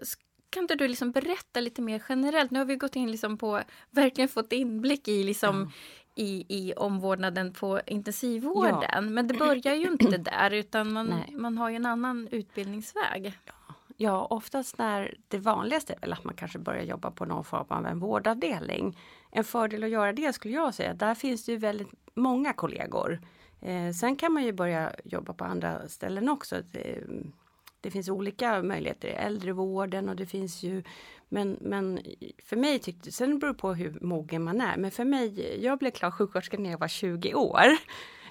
kan 0.49 0.63
inte 0.63 0.75
du 0.75 0.87
liksom 0.87 1.11
berätta 1.11 1.59
lite 1.59 1.81
mer 1.81 2.03
generellt? 2.09 2.51
Nu 2.51 2.59
har 2.59 2.65
vi 2.65 2.75
gått 2.75 2.95
in 2.95 3.11
liksom 3.11 3.37
på, 3.37 3.61
verkligen 3.91 4.29
fått 4.29 4.51
inblick 4.51 5.07
i 5.07 5.23
liksom 5.23 5.71
i, 6.15 6.45
i 6.47 6.73
omvårdnaden 6.73 7.53
på 7.53 7.81
intensivvården. 7.85 8.83
Ja. 8.91 9.01
Men 9.01 9.27
det 9.27 9.33
börjar 9.33 9.75
ju 9.75 9.87
inte 9.87 10.17
där 10.31 10.51
utan 10.51 10.93
man, 10.93 11.23
man 11.31 11.57
har 11.57 11.69
ju 11.69 11.75
en 11.75 11.85
annan 11.85 12.27
utbildningsväg. 12.31 13.33
Ja. 13.45 13.53
ja, 13.97 14.25
oftast 14.25 14.77
när 14.77 15.17
det 15.27 15.37
vanligaste 15.37 15.93
är 15.93 15.99
väl 15.99 16.13
att 16.13 16.23
man 16.23 16.35
kanske 16.35 16.59
börjar 16.59 16.83
jobba 16.83 17.11
på 17.11 17.25
någon 17.25 17.43
form 17.43 17.65
av 17.67 17.85
en 17.85 17.99
vårdavdelning. 17.99 18.97
En 19.31 19.43
fördel 19.43 19.83
att 19.83 19.89
göra 19.89 20.13
det 20.13 20.33
skulle 20.33 20.53
jag 20.53 20.73
säga, 20.73 20.93
där 20.93 21.15
finns 21.15 21.45
det 21.45 21.51
ju 21.51 21.57
väldigt 21.57 21.89
många 22.13 22.53
kollegor. 22.53 23.21
Eh, 23.61 23.91
sen 23.91 24.15
kan 24.15 24.33
man 24.33 24.43
ju 24.43 24.51
börja 24.51 24.91
jobba 25.03 25.33
på 25.33 25.45
andra 25.45 25.87
ställen 25.89 26.29
också. 26.29 26.55
Det, 26.71 27.03
det 27.85 27.91
finns 27.91 28.09
olika 28.09 28.63
möjligheter 28.63 29.07
i 29.07 29.11
äldrevården 29.11 30.09
och 30.09 30.15
det 30.15 30.25
finns 30.25 30.63
ju 30.63 30.83
men, 31.29 31.57
men 31.61 31.99
för 32.43 32.55
mig 32.55 32.79
tyckte, 32.79 33.11
sen 33.11 33.39
beror 33.39 33.53
det 33.53 33.59
på 33.59 33.73
hur 33.73 33.97
mogen 34.01 34.43
man 34.43 34.61
är, 34.61 34.77
men 34.77 34.91
för 34.91 35.05
mig, 35.05 35.59
jag 35.63 35.79
blev 35.79 35.91
klar 35.91 36.11
sjuksköterska 36.11 36.57
när 36.57 36.71
jag 36.71 36.77
var 36.77 36.87
20 36.87 37.33
år. 37.33 37.65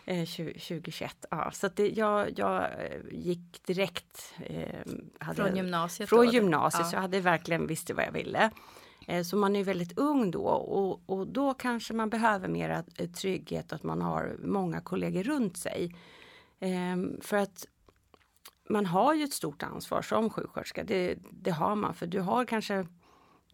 Eh, 0.05 0.25
2021, 0.25 1.27
ja. 1.31 1.51
Så 1.51 1.69
det, 1.69 1.89
jag, 1.89 2.39
jag 2.39 2.63
eh, 2.63 3.01
gick 3.13 3.67
direkt. 3.67 4.35
Eh, 4.41 4.81
hade, 5.19 5.37
från 5.37 5.57
gymnasiet? 5.57 6.09
Från 6.09 6.31
gymnasiet, 6.31 6.81
ja. 6.81 6.91
så 6.91 6.97
jag 6.97 7.01
hade 7.01 7.21
verkligen 7.21 7.67
visste 7.67 7.95
vad 7.95 8.05
jag 8.05 8.13
ville. 8.13 8.51
Eh, 9.07 9.23
så 9.23 9.37
man 9.37 9.57
är 9.57 9.65
väldigt 9.65 9.99
ung 9.99 10.31
då 10.31 10.45
och, 10.47 11.03
och 11.07 11.27
då 11.27 11.55
kanske 11.55 11.95
man 11.95 12.11
behöver 12.11 12.49
mer 12.49 12.85
eh, 12.97 13.11
trygghet 13.11 13.73
att 13.73 13.83
man 13.83 14.03
har 14.03 14.37
många 14.45 14.81
kollegor 14.81 15.23
runt 15.23 15.57
sig. 15.57 15.95
Ehm, 16.61 17.21
för 17.21 17.37
att 17.37 17.67
man 18.69 18.87
har 18.87 19.15
ju 19.15 19.25
ett 19.25 19.33
stort 19.33 19.63
ansvar 19.63 20.03
som 20.03 20.31
sjuksköterska. 20.31 20.85
Det, 20.85 21.19
det 21.31 21.51
har 21.51 21.75
man 21.75 21.95
för 21.95 22.07
du 22.07 22.21
har 22.21 22.45
kanske 22.45 22.87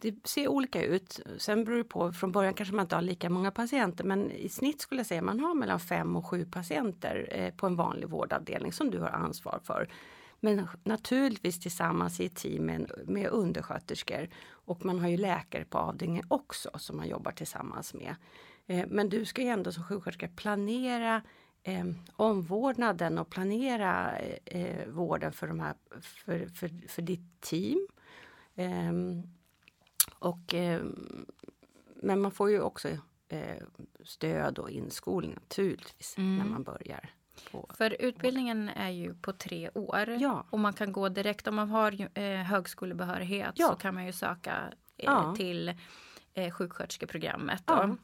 det 0.00 0.26
ser 0.28 0.48
olika 0.48 0.82
ut. 0.82 1.20
Sen 1.38 1.64
beror 1.64 1.78
det 1.78 1.84
på, 1.84 2.12
från 2.12 2.32
början 2.32 2.54
kanske 2.54 2.74
man 2.74 2.84
inte 2.84 2.94
har 2.94 3.02
lika 3.02 3.30
många 3.30 3.50
patienter 3.50 4.04
men 4.04 4.30
i 4.30 4.48
snitt 4.48 4.80
skulle 4.80 4.98
jag 4.98 5.06
säga 5.06 5.22
man 5.22 5.40
har 5.40 5.54
mellan 5.54 5.80
fem 5.80 6.16
och 6.16 6.26
sju 6.26 6.44
patienter 6.44 7.28
eh, 7.30 7.54
på 7.54 7.66
en 7.66 7.76
vanlig 7.76 8.08
vårdavdelning 8.08 8.72
som 8.72 8.90
du 8.90 8.98
har 8.98 9.08
ansvar 9.08 9.60
för. 9.64 9.88
Men 10.40 10.68
naturligtvis 10.84 11.60
tillsammans 11.60 12.20
i 12.20 12.26
ett 12.26 12.36
team 12.36 12.66
med, 12.66 12.92
med 13.06 13.28
undersköterskor. 13.28 14.28
Och 14.50 14.84
man 14.84 14.98
har 14.98 15.08
ju 15.08 15.16
läkare 15.16 15.64
på 15.64 15.78
avdelningen 15.78 16.24
också 16.28 16.70
som 16.78 16.96
man 16.96 17.08
jobbar 17.08 17.32
tillsammans 17.32 17.94
med. 17.94 18.14
Eh, 18.66 18.86
men 18.88 19.08
du 19.08 19.24
ska 19.24 19.42
ju 19.42 19.48
ändå 19.48 19.72
som 19.72 19.84
sjuksköterska 19.84 20.28
planera 20.28 21.22
eh, 21.62 21.84
omvårdnaden 22.16 23.18
och 23.18 23.30
planera 23.30 24.18
eh, 24.44 24.88
vården 24.88 25.32
för, 25.32 25.46
de 25.46 25.60
här, 25.60 25.74
för, 26.00 26.46
för, 26.46 26.88
för 26.88 27.02
ditt 27.02 27.40
team. 27.40 27.88
Eh, 28.54 28.92
och, 30.18 30.54
eh, 30.54 30.82
men 32.02 32.20
man 32.20 32.30
får 32.30 32.50
ju 32.50 32.60
också 32.60 32.88
eh, 33.28 33.62
stöd 34.04 34.58
och 34.58 34.70
inskolning 34.70 35.34
naturligtvis 35.34 36.14
mm. 36.18 36.36
när 36.36 36.44
man 36.44 36.62
börjar. 36.62 37.14
På, 37.50 37.66
För 37.74 37.96
utbildningen 37.98 38.68
är 38.68 38.90
ju 38.90 39.14
på 39.14 39.32
tre 39.32 39.70
år 39.74 40.08
ja. 40.08 40.46
och 40.50 40.58
man 40.58 40.72
kan 40.72 40.92
gå 40.92 41.08
direkt 41.08 41.46
om 41.46 41.54
man 41.54 41.70
har 41.70 42.18
eh, 42.18 42.36
högskolebehörighet 42.36 43.54
ja. 43.54 43.68
så 43.68 43.74
kan 43.74 43.94
man 43.94 44.06
ju 44.06 44.12
söka 44.12 44.52
eh, 44.96 45.04
ja. 45.04 45.34
till 45.36 45.74
eh, 46.34 46.50
sjuksköterskeprogrammet. 46.50 47.66
Då, 47.66 47.96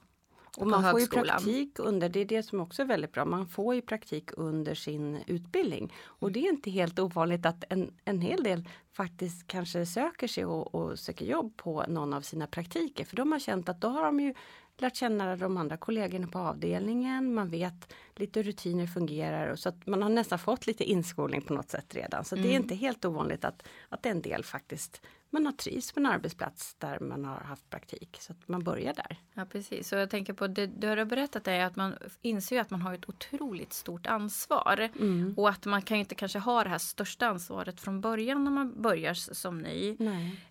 och 0.57 0.67
man 0.67 0.91
får 0.91 1.01
ju 1.01 1.07
praktik 1.07 1.79
under, 1.79 2.09
det 2.09 2.21
är 2.21 2.25
det 2.25 2.43
som 2.43 2.61
också 2.61 2.83
är 2.83 2.87
väldigt 2.87 3.13
bra, 3.13 3.25
man 3.25 3.47
får 3.47 3.75
ju 3.75 3.83
praktik 3.83 4.31
under 4.37 4.75
sin 4.75 5.19
utbildning. 5.27 5.93
Och 6.05 6.33
det 6.33 6.41
är 6.41 6.49
inte 6.49 6.71
helt 6.71 6.99
ovanligt 6.99 7.47
att 7.47 7.65
en, 7.69 7.95
en 8.05 8.21
hel 8.21 8.43
del 8.43 8.69
faktiskt 8.93 9.47
kanske 9.47 9.87
söker 9.87 10.29
sig 10.29 10.45
och, 10.45 10.75
och 10.75 10.99
söker 10.99 11.25
jobb 11.25 11.57
på 11.57 11.85
någon 11.89 12.13
av 12.13 12.21
sina 12.21 12.47
praktiker. 12.47 13.05
För 13.05 13.17
de 13.17 13.33
har 13.33 13.39
känt 13.39 13.69
att 13.69 13.81
då 13.81 13.89
har 13.89 14.05
de 14.05 14.21
ju 14.21 14.35
lärt 14.79 14.97
känna 14.97 15.37
de 15.37 15.57
andra 15.57 15.77
kollegorna 15.77 16.27
på 16.27 16.39
avdelningen. 16.39 17.35
Man 17.35 17.49
vet 17.49 17.93
lite 18.15 18.41
hur 18.41 18.45
rutiner 18.45 18.87
fungerar 18.87 19.49
och 19.49 19.59
så 19.59 19.69
att 19.69 19.87
man 19.87 20.03
har 20.03 20.09
nästan 20.09 20.39
fått 20.39 20.67
lite 20.67 20.85
inskolning 20.85 21.43
på 21.43 21.55
något 21.55 21.71
sätt 21.71 21.95
redan. 21.95 22.25
Så 22.25 22.35
mm. 22.35 22.43
det 22.43 22.49
är 22.49 22.57
mm. 22.57 22.63
inte 22.63 22.75
helt 22.75 23.05
ovanligt 23.05 23.45
att, 23.45 23.63
att 23.89 24.07
en 24.07 24.23
del 24.23 24.45
faktiskt 24.45 25.03
man 25.31 25.47
har 25.47 25.53
trivs 25.53 25.93
på 25.93 26.01
en 26.01 26.07
arbetsplats 26.07 26.75
där 26.75 27.01
man 27.01 27.25
har 27.25 27.41
haft 27.41 27.71
praktik. 27.71 28.17
Så 28.21 28.33
att 28.33 28.49
man 28.49 28.65
börjar 28.65 28.95
där. 28.95 29.17
Ja 29.35 29.45
precis, 29.45 29.89
så 29.89 29.95
jag 29.95 30.11
tänker 30.11 30.33
på 30.33 30.47
det 30.47 30.67
du 30.67 30.89
har 30.89 31.05
berättat 31.05 31.49
är 31.49 31.61
att 31.61 31.77
man 31.77 31.95
inser 32.23 32.61
att 32.61 32.71
man 32.71 32.83
har 32.83 32.95
ett 32.95 33.09
otroligt 33.09 33.73
stort 33.73 34.07
ansvar. 34.07 34.89
Mm. 34.99 35.35
Och 35.37 35.49
att 35.49 35.67
man 35.67 35.83
kan 35.83 35.97
inte 35.97 36.15
kanske 36.15 36.39
ha 36.39 36.65
det 36.65 36.71
här 36.71 36.79
största 36.79 37.27
ansvaret 37.27 37.81
från 37.81 38.01
början 38.01 38.45
när 38.45 38.51
man 38.51 38.83
börjar 38.83 39.15
som 39.15 39.59
ny. 39.59 39.97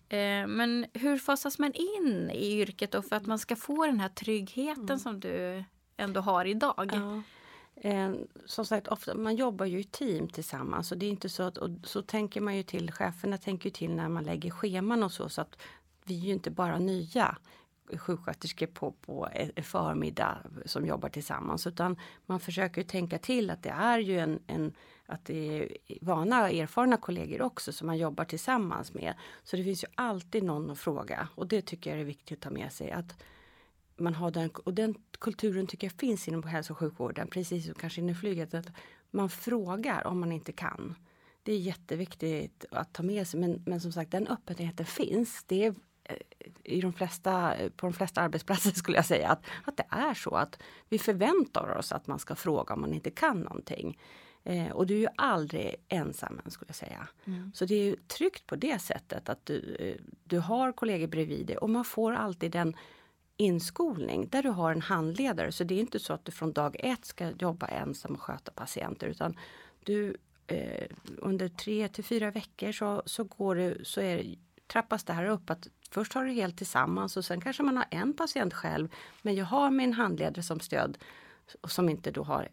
Eh, 0.08 0.46
men 0.46 0.86
hur 0.92 1.18
fasas 1.18 1.58
man 1.58 1.72
in 1.72 2.30
i 2.30 2.60
yrket 2.60 2.90
då 2.92 3.02
för 3.02 3.16
att 3.16 3.26
man 3.26 3.38
ska 3.38 3.56
få 3.56 3.86
den 3.86 4.00
här 4.00 4.08
tryggheten 4.08 4.84
mm. 4.84 4.98
som 4.98 5.20
du 5.20 5.64
ändå 5.96 6.20
har 6.20 6.44
idag? 6.44 6.90
Ja. 6.92 7.22
Eh, 7.80 8.12
som 8.46 8.64
sagt, 8.64 8.88
ofta, 8.88 9.14
man 9.14 9.36
jobbar 9.36 9.66
ju 9.66 9.80
i 9.80 9.84
team 9.84 10.28
tillsammans 10.28 10.92
och 10.92 10.98
det 10.98 11.06
är 11.06 11.10
inte 11.10 11.28
så 11.28 11.42
att, 11.42 11.58
och 11.58 11.70
så 11.82 12.02
tänker 12.02 12.40
man 12.40 12.56
ju 12.56 12.62
till, 12.62 12.92
cheferna 12.92 13.38
tänker 13.38 13.64
ju 13.66 13.70
till 13.70 13.94
när 13.94 14.08
man 14.08 14.24
lägger 14.24 14.50
scheman 14.50 15.02
och 15.02 15.12
så, 15.12 15.28
så 15.28 15.40
att 15.40 15.58
vi 16.04 16.20
är 16.20 16.24
ju 16.24 16.32
inte 16.32 16.50
bara 16.50 16.78
nya 16.78 17.36
sjuksköterskor 17.96 18.66
på, 18.66 18.92
på 18.92 19.28
en 19.32 19.64
förmiddag 19.64 20.38
som 20.64 20.86
jobbar 20.86 21.08
tillsammans 21.08 21.66
utan 21.66 21.96
man 22.26 22.40
försöker 22.40 22.82
tänka 22.82 23.18
till 23.18 23.50
att 23.50 23.62
det 23.62 23.70
är 23.70 23.98
ju 23.98 24.18
en, 24.18 24.40
en 24.46 24.72
att 25.06 25.24
det 25.24 25.62
är 25.62 25.68
vana 26.00 26.42
och 26.42 26.50
erfarna 26.50 26.96
kollegor 26.96 27.42
också 27.42 27.72
som 27.72 27.86
man 27.86 27.98
jobbar 27.98 28.24
tillsammans 28.24 28.94
med. 28.94 29.14
Så 29.44 29.56
det 29.56 29.64
finns 29.64 29.84
ju 29.84 29.88
alltid 29.94 30.42
någon 30.42 30.70
att 30.70 30.78
fråga 30.78 31.28
och 31.34 31.46
det 31.46 31.62
tycker 31.62 31.90
jag 31.90 32.00
är 32.00 32.04
viktigt 32.04 32.38
att 32.38 32.42
ta 32.42 32.50
med 32.50 32.72
sig. 32.72 32.90
att 32.90 33.16
man 33.96 34.14
har 34.14 34.30
den, 34.30 34.50
och 34.50 34.74
den 34.74 34.94
kulturen 35.18 35.66
tycker 35.66 35.86
jag 35.86 35.92
finns 35.92 36.28
inom 36.28 36.42
hälso 36.42 36.72
och 36.72 36.78
sjukvården, 36.78 37.28
precis 37.28 37.64
som 37.64 37.74
kanske 37.74 38.00
inom 38.00 38.14
flyget, 38.14 38.54
att 38.54 38.68
man 39.10 39.30
frågar 39.30 40.06
om 40.06 40.20
man 40.20 40.32
inte 40.32 40.52
kan. 40.52 40.94
Det 41.42 41.52
är 41.52 41.58
jätteviktigt 41.58 42.64
att 42.70 42.92
ta 42.92 43.02
med 43.02 43.28
sig, 43.28 43.40
men, 43.40 43.62
men 43.66 43.80
som 43.80 43.92
sagt 43.92 44.10
den 44.10 44.26
öppenheten 44.26 44.86
finns. 44.86 45.44
Det 45.46 45.64
är 45.64 45.74
eh, 46.04 46.16
i 46.64 46.80
de 46.80 46.92
flesta, 46.92 47.54
på 47.76 47.86
de 47.86 47.92
flesta 47.92 48.20
arbetsplatser 48.20 48.70
skulle 48.74 48.98
jag 48.98 49.06
säga 49.06 49.28
att, 49.28 49.44
att 49.64 49.76
det 49.76 49.86
är 49.88 50.14
så 50.14 50.30
att 50.30 50.58
vi 50.88 50.98
förväntar 50.98 51.76
oss 51.78 51.92
att 51.92 52.06
man 52.06 52.18
ska 52.18 52.34
fråga 52.34 52.74
om 52.74 52.80
man 52.80 52.94
inte 52.94 53.10
kan 53.10 53.40
någonting. 53.40 53.98
Eh, 54.44 54.70
och 54.70 54.86
du 54.86 54.94
är 54.94 54.98
ju 54.98 55.08
aldrig 55.16 55.74
ensam 55.88 56.40
skulle 56.46 56.68
jag 56.68 56.76
säga. 56.76 57.08
Mm. 57.24 57.52
Så 57.54 57.64
det 57.64 57.74
är 57.74 57.84
ju 57.84 57.96
tryggt 57.96 58.46
på 58.46 58.56
det 58.56 58.78
sättet 58.78 59.28
att 59.28 59.46
du, 59.46 59.76
eh, 59.80 59.96
du 60.24 60.38
har 60.38 60.72
kollegor 60.72 61.06
bredvid 61.06 61.46
dig 61.46 61.56
och 61.56 61.70
man 61.70 61.84
får 61.84 62.12
alltid 62.12 62.52
den 62.52 62.76
inskolning 63.36 64.28
där 64.28 64.42
du 64.42 64.48
har 64.48 64.72
en 64.72 64.82
handledare. 64.82 65.52
Så 65.52 65.64
det 65.64 65.74
är 65.74 65.80
inte 65.80 65.98
så 65.98 66.12
att 66.12 66.24
du 66.24 66.32
från 66.32 66.52
dag 66.52 66.76
ett 66.78 67.04
ska 67.04 67.30
jobba 67.30 67.66
ensam 67.66 68.14
och 68.14 68.20
sköta 68.20 68.52
patienter 68.52 69.06
utan 69.06 69.36
du 69.84 70.16
eh, 70.46 70.86
under 71.18 71.48
tre 71.48 71.88
till 71.88 72.04
fyra 72.04 72.30
veckor 72.30 72.72
så, 72.72 73.02
så, 73.06 73.24
går 73.24 73.54
det, 73.54 73.76
så 73.82 74.00
är, 74.00 74.34
trappas 74.66 75.04
det 75.04 75.12
här 75.12 75.26
upp 75.26 75.50
att 75.50 75.68
först 75.90 76.12
har 76.12 76.24
du 76.24 76.32
helt 76.32 76.58
tillsammans 76.58 77.16
och 77.16 77.24
sen 77.24 77.40
kanske 77.40 77.62
man 77.62 77.76
har 77.76 77.86
en 77.90 78.12
patient 78.12 78.54
själv. 78.54 78.88
Men 79.22 79.34
jag 79.34 79.44
har 79.44 79.70
min 79.70 79.92
handledare 79.92 80.42
som 80.42 80.60
stöd 80.60 80.98
och 81.60 81.70
som 81.70 81.88
inte 81.88 82.10
då 82.10 82.22
har 82.22 82.48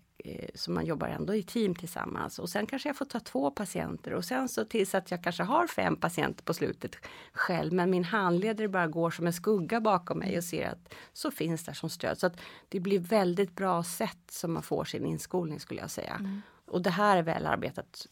så 0.56 0.72
man 0.72 0.86
jobbar 0.86 1.08
ändå 1.08 1.36
i 1.36 1.44
team 1.44 1.76
tillsammans. 1.76 2.40
Och 2.40 2.50
sen 2.50 2.66
kanske 2.66 2.90
jag 2.90 2.98
får 2.98 3.06
ta 3.06 3.20
två 3.20 3.52
patienter 3.52 4.14
och 4.14 4.26
sen 4.26 4.50
så 4.50 4.66
tills 4.66 4.96
att 4.96 5.12
jag 5.12 5.24
kanske 5.24 5.44
har 5.44 5.68
fem 5.68 5.96
patienter 5.96 6.44
på 6.44 6.54
slutet 6.54 6.96
själv. 7.34 7.74
Men 7.74 7.90
min 7.90 8.04
handledare 8.04 8.68
bara 8.68 8.88
går 8.88 9.12
som 9.12 9.28
en 9.28 9.34
skugga 9.34 9.82
bakom 9.82 10.20
mig 10.20 10.38
och 10.38 10.44
ser 10.44 10.70
att 10.70 10.94
så 11.14 11.32
finns 11.32 11.66
där 11.66 11.74
som 11.74 11.90
stöd. 11.90 12.18
Så 12.18 12.28
att 12.28 12.42
det 12.70 12.80
blir 12.80 13.00
väldigt 13.00 13.56
bra 13.56 13.84
sätt 13.84 14.32
som 14.32 14.54
man 14.54 14.64
får 14.64 14.86
sin 14.86 15.06
inskolning 15.06 15.60
skulle 15.60 15.82
jag 15.82 15.92
säga. 15.92 16.16
Mm. 16.20 16.42
Och 16.66 16.82
det 16.82 16.90
här 16.90 17.18
är 17.18 17.24
väl 17.24 17.46
arbetat 17.46 18.08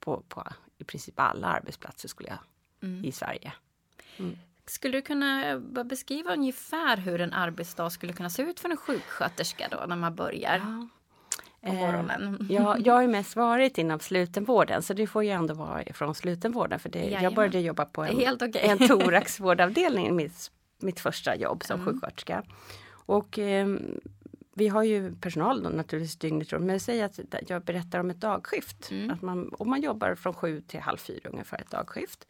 på, 0.00 0.22
på 0.28 0.44
i 0.78 0.84
princip 0.84 1.20
alla 1.20 1.46
arbetsplatser 1.46 2.08
skulle 2.08 2.28
jag 2.28 2.38
mm. 2.82 3.04
i 3.04 3.12
Sverige. 3.12 3.52
Mm. 4.16 4.38
Skulle 4.66 4.98
du 4.98 5.02
kunna 5.02 5.58
beskriva 5.84 6.32
ungefär 6.32 6.96
hur 6.96 7.20
en 7.20 7.32
arbetsdag 7.32 7.90
skulle 7.90 8.12
kunna 8.12 8.30
se 8.30 8.42
ut 8.42 8.60
för 8.60 8.68
en 8.68 8.76
sjuksköterska 8.76 9.68
då 9.70 9.84
när 9.86 9.96
man 9.96 10.14
börjar? 10.14 10.56
Ja 10.56 10.88
på 11.62 11.68
eh, 11.68 11.74
morgonen. 11.74 12.46
Ja, 12.50 12.76
jag 12.84 12.94
har 12.94 13.02
ju 13.02 13.08
mest 13.08 13.36
varit 13.36 13.78
inom 13.78 14.00
slutenvården 14.00 14.82
så 14.82 14.94
det 14.94 15.06
får 15.06 15.24
ju 15.24 15.30
ändå 15.30 15.54
vara 15.54 15.82
från 15.94 16.14
slutenvården 16.14 16.78
för 16.78 16.88
det, 16.88 17.04
jag 17.22 17.34
började 17.34 17.60
jobba 17.60 17.84
på 17.84 18.04
en, 18.04 18.34
okay. 18.34 18.50
en 18.62 18.78
thoraxvårdavdelning, 18.88 20.16
mitt, 20.16 20.50
mitt 20.78 21.00
första 21.00 21.36
jobb 21.36 21.64
som 21.64 21.80
mm. 21.80 21.92
sjuksköterska. 21.92 22.42
Och 22.90 23.38
eh, 23.38 23.66
vi 24.54 24.68
har 24.68 24.82
ju 24.82 25.14
personal 25.14 25.62
då 25.62 25.68
naturligtvis 25.68 26.16
dygnet 26.16 26.52
runt 26.52 26.64
men 26.64 26.80
säg 26.80 27.02
att 27.02 27.20
jag 27.46 27.62
berättar 27.62 28.00
om 28.00 28.10
ett 28.10 28.20
dagskift. 28.20 28.90
Mm. 28.90 29.10
Att 29.10 29.22
man, 29.22 29.48
och 29.48 29.66
man 29.66 29.82
jobbar 29.82 30.14
från 30.14 30.34
sju 30.34 30.60
till 30.60 30.80
halv 30.80 30.96
fyra 30.96 31.30
ungefär 31.30 31.60
ett 31.60 31.70
dagskift. 31.70 32.26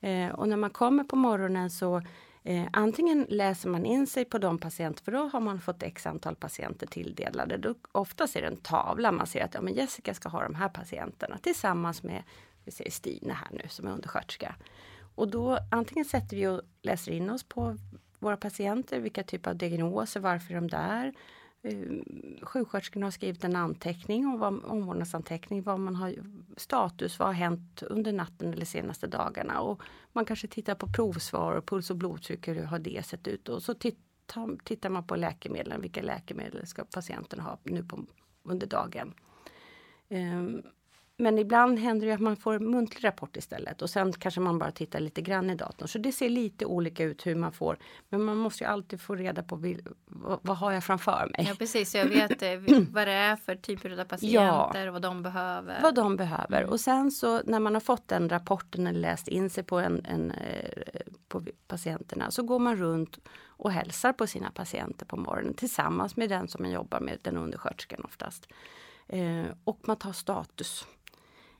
Eh, 0.00 0.28
och 0.28 0.48
när 0.48 0.56
man 0.56 0.70
kommer 0.70 1.04
på 1.04 1.16
morgonen 1.16 1.70
så 1.70 2.02
Eh, 2.46 2.66
antingen 2.72 3.26
läser 3.28 3.68
man 3.68 3.86
in 3.86 4.06
sig 4.06 4.24
på 4.24 4.38
de 4.38 4.58
patienter, 4.58 5.04
för 5.04 5.12
då 5.12 5.28
har 5.28 5.40
man 5.40 5.60
fått 5.60 5.82
x 5.82 6.06
antal 6.06 6.36
patienter 6.36 6.86
tilldelade. 6.86 7.56
Då, 7.56 7.74
oftast 7.92 8.36
är 8.36 8.40
det 8.40 8.46
en 8.46 8.56
tavla, 8.56 9.12
man 9.12 9.26
ser 9.26 9.44
att 9.44 9.54
ja, 9.54 9.60
men 9.60 9.74
Jessica 9.74 10.14
ska 10.14 10.28
ha 10.28 10.42
de 10.42 10.54
här 10.54 10.68
patienterna 10.68 11.38
tillsammans 11.38 12.02
med 12.02 12.22
vi 12.64 12.70
säger 12.70 12.90
Stina 12.90 13.34
här 13.34 13.48
nu 13.50 13.68
som 13.68 13.86
är 13.86 13.92
undersköterska. 13.92 14.54
Och 15.14 15.28
då 15.28 15.58
antingen 15.70 16.04
sätter 16.04 16.36
vi 16.36 16.46
och 16.46 16.60
läser 16.82 17.12
in 17.12 17.30
oss 17.30 17.44
på 17.44 17.76
våra 18.18 18.36
patienter, 18.36 19.00
vilka 19.00 19.22
typer 19.22 19.50
av 19.50 19.56
diagnoser, 19.56 20.20
varför 20.20 20.54
är 20.54 20.54
de 20.54 20.68
där? 20.68 21.12
Eh, 21.66 22.02
Sjuksköterskorna 22.42 23.06
har 23.06 23.10
skrivit 23.10 23.44
en 23.44 23.56
anteckning, 23.56 24.26
om 24.26 24.38
vad, 24.38 24.64
omvårdnadsanteckning, 24.64 25.62
vad 25.62 25.80
man 25.80 25.96
har 25.96 26.14
status, 26.56 27.18
vad 27.18 27.28
har 27.28 27.32
hänt 27.32 27.82
under 27.82 28.12
natten 28.12 28.52
eller 28.52 28.64
senaste 28.64 29.06
dagarna. 29.06 29.60
Och 29.60 29.82
man 30.12 30.24
kanske 30.24 30.48
tittar 30.48 30.74
på 30.74 30.86
provsvar, 30.86 31.60
puls 31.60 31.90
och 31.90 31.96
blodtryck, 31.96 32.48
hur 32.48 32.62
har 32.62 32.78
det 32.78 33.06
sett 33.06 33.28
ut? 33.28 33.48
Och 33.48 33.62
så 33.62 33.74
tittar, 33.74 34.64
tittar 34.64 34.90
man 34.90 35.06
på 35.06 35.16
läkemedlen, 35.16 35.80
vilka 35.80 36.02
läkemedel 36.02 36.66
ska 36.66 36.84
patienten 36.84 37.40
ha 37.40 37.58
nu 37.62 37.84
på, 37.84 38.06
under 38.42 38.66
dagen. 38.66 39.14
Um, 40.08 40.62
men 41.18 41.38
ibland 41.38 41.78
händer 41.78 42.06
det 42.06 42.12
att 42.12 42.20
man 42.20 42.36
får 42.36 42.58
muntlig 42.58 43.04
rapport 43.04 43.36
istället 43.36 43.82
och 43.82 43.90
sen 43.90 44.12
kanske 44.12 44.40
man 44.40 44.58
bara 44.58 44.70
tittar 44.70 45.00
lite 45.00 45.22
grann 45.22 45.50
i 45.50 45.54
datorn. 45.54 45.88
Så 45.88 45.98
det 45.98 46.12
ser 46.12 46.28
lite 46.28 46.66
olika 46.66 47.04
ut 47.04 47.26
hur 47.26 47.34
man 47.34 47.52
får. 47.52 47.78
Men 48.08 48.24
man 48.24 48.36
måste 48.36 48.64
ju 48.64 48.70
alltid 48.70 49.00
få 49.00 49.14
reda 49.14 49.42
på 49.42 49.56
vad, 50.06 50.38
vad 50.42 50.56
har 50.56 50.72
jag 50.72 50.84
framför 50.84 51.30
mig. 51.32 51.46
Ja 51.48 51.54
precis, 51.58 51.90
så 51.90 51.98
jag 51.98 52.06
vet 52.08 52.42
eh, 52.42 52.50
vad 52.90 53.06
det 53.08 53.12
är 53.12 53.36
för 53.36 53.56
typer 53.56 54.00
av 54.00 54.04
patienter 54.04 54.84
ja, 54.84 54.86
och 54.86 54.92
vad 54.92 55.02
de 55.02 55.22
behöver. 55.22 55.82
Vad 55.82 55.94
de 55.94 56.16
behöver. 56.16 56.58
Mm. 56.58 56.70
Och 56.70 56.80
sen 56.80 57.10
så 57.10 57.42
när 57.44 57.60
man 57.60 57.74
har 57.74 57.80
fått 57.80 58.08
den 58.08 58.28
rapporten 58.28 58.86
eller 58.86 59.00
läst 59.00 59.28
in 59.28 59.50
sig 59.50 59.64
på, 59.64 59.78
en, 59.78 60.04
en, 60.04 60.30
eh, 60.30 60.70
på 61.28 61.36
på 61.40 61.50
patienterna 61.68 62.30
så 62.30 62.42
går 62.42 62.58
man 62.58 62.76
runt 62.76 63.18
och 63.46 63.72
hälsar 63.72 64.12
på 64.12 64.26
sina 64.26 64.50
patienter 64.50 65.06
på 65.06 65.16
morgonen 65.16 65.54
tillsammans 65.54 66.16
med 66.16 66.28
den 66.28 66.48
som 66.48 66.62
man 66.62 66.72
jobbar 66.72 67.00
med, 67.00 67.18
den 67.22 67.36
undersköterskan 67.36 68.00
oftast. 68.04 68.48
Eh, 69.08 69.46
och 69.64 69.80
man 69.88 69.96
tar 69.96 70.12
status. 70.12 70.86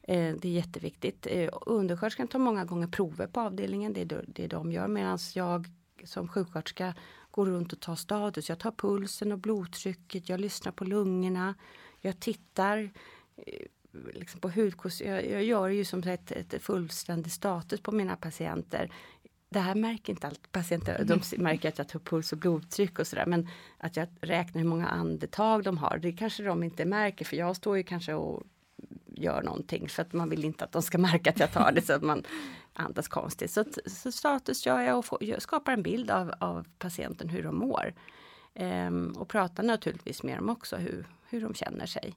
Eh, 0.07 0.35
det 0.35 0.49
är 0.49 0.53
jätteviktigt. 0.53 1.27
Eh, 1.31 1.49
undersköterskan 1.67 2.29
tar 2.29 2.39
många 2.39 2.65
gånger 2.65 2.87
prover 2.87 3.27
på 3.27 3.41
avdelningen, 3.41 3.93
det 3.93 4.01
är 4.01 4.25
det 4.27 4.47
de 4.47 4.73
gör 4.73 4.89
medan 4.89 5.19
jag 5.35 5.67
som 6.05 6.29
sjuksköterska 6.29 6.95
går 7.31 7.47
runt 7.47 7.73
och 7.73 7.81
tar 7.81 7.97
status. 7.97 8.49
Jag 8.49 8.59
tar 8.59 8.71
pulsen 8.71 9.33
och 9.33 9.39
blodtrycket, 9.39 10.29
jag 10.29 10.41
lyssnar 10.41 10.73
på 10.73 10.85
lungorna, 10.85 11.55
jag 12.01 12.21
tittar 12.21 12.91
eh, 13.37 13.67
liksom 14.15 14.41
på 14.41 14.49
hudkost. 14.49 15.01
Jag, 15.01 15.31
jag 15.31 15.45
gör 15.45 15.69
ju 15.69 15.85
som 15.85 16.03
ett, 16.03 16.33
ett 16.33 16.63
fullständig 16.63 17.33
status 17.33 17.81
på 17.81 17.93
mina 17.93 18.17
patienter. 18.17 18.93
Det 19.49 19.61
här 19.61 19.75
märker 19.75 20.13
inte 20.13 20.27
alltid 20.27 20.53
patienter. 20.53 21.05
De 21.05 21.13
mm. 21.13 21.43
märker 21.43 21.69
att 21.69 21.79
jag 21.79 21.89
tar 21.89 21.99
puls 21.99 22.33
och 22.33 22.39
blodtryck 22.39 22.99
och 22.99 23.07
sådär. 23.07 23.27
Men 23.27 23.49
att 23.79 23.97
jag 23.97 24.09
räknar 24.21 24.63
hur 24.63 24.69
många 24.69 24.89
andetag 24.89 25.65
de 25.65 25.79
har, 25.79 25.99
det 25.99 26.13
kanske 26.13 26.43
de 26.43 26.63
inte 26.63 26.85
märker. 26.85 27.25
För 27.25 27.37
jag 27.37 27.57
står 27.57 27.77
ju 27.77 27.83
kanske 27.83 28.15
och 28.15 28.43
gör 29.17 29.43
någonting 29.43 29.89
för 29.89 30.03
att 30.03 30.13
man 30.13 30.31
vill 30.31 30.45
inte 30.45 30.65
att 30.65 30.73
de 30.73 30.83
ska 30.83 30.99
märka 31.09 31.31
att 31.31 31.41
jag 31.41 31.53
tar 31.53 31.73
det 31.73 31.83
så 31.83 31.93
att 31.93 32.03
man 32.03 32.23
andas 32.73 33.09
konstigt. 33.09 33.51
Så, 33.51 33.65
så 33.87 34.13
status 34.13 34.67
gör 34.67 34.81
jag 34.81 34.99
och 34.99 35.05
får, 35.05 35.25
jag 35.25 35.43
skapar 35.43 35.73
en 35.73 35.83
bild 35.83 36.11
av, 36.11 36.35
av 36.41 36.67
patienten 36.79 37.29
hur 37.29 37.43
de 37.43 37.59
mår. 37.59 37.95
Ehm, 38.55 39.13
och 39.17 39.29
pratar 39.29 39.63
naturligtvis 39.63 40.23
med 40.23 40.39
dem 40.39 40.49
också 40.49 40.77
hur, 40.77 41.07
hur 41.29 41.41
de 41.41 41.55
känner 41.55 41.87
sig. 41.87 42.15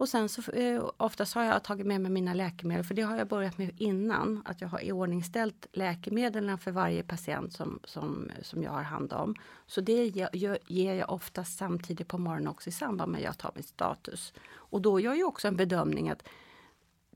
Och 0.00 0.08
sen 0.08 0.28
så 0.28 0.52
eh, 0.52 0.84
oftast 0.96 1.34
har 1.34 1.44
jag 1.44 1.64
tagit 1.64 1.86
med 1.86 2.00
mig 2.00 2.10
mina 2.10 2.34
läkemedel 2.34 2.84
för 2.84 2.94
det 2.94 3.02
har 3.02 3.16
jag 3.16 3.28
börjat 3.28 3.58
med 3.58 3.70
innan. 3.76 4.42
Att 4.44 4.60
jag 4.60 4.68
har 4.68 4.84
iordningställt 4.84 5.66
läkemedlen 5.72 6.58
för 6.58 6.70
varje 6.70 7.02
patient 7.02 7.52
som, 7.52 7.80
som, 7.84 8.30
som 8.42 8.62
jag 8.62 8.70
har 8.70 8.82
hand 8.82 9.12
om. 9.12 9.34
Så 9.66 9.80
det 9.80 10.06
ger, 10.06 10.58
ger 10.66 10.94
jag 10.94 11.12
oftast 11.12 11.58
samtidigt 11.58 12.08
på 12.08 12.18
morgonen 12.18 12.48
också 12.48 12.68
i 12.68 12.72
samband 12.72 13.12
med 13.12 13.18
att 13.18 13.24
jag 13.24 13.38
tar 13.38 13.52
min 13.54 13.64
status. 13.64 14.32
Och 14.52 14.80
då 14.80 15.00
gör 15.00 15.14
jag 15.14 15.28
också 15.28 15.48
en 15.48 15.56
bedömning 15.56 16.10
att 16.10 16.22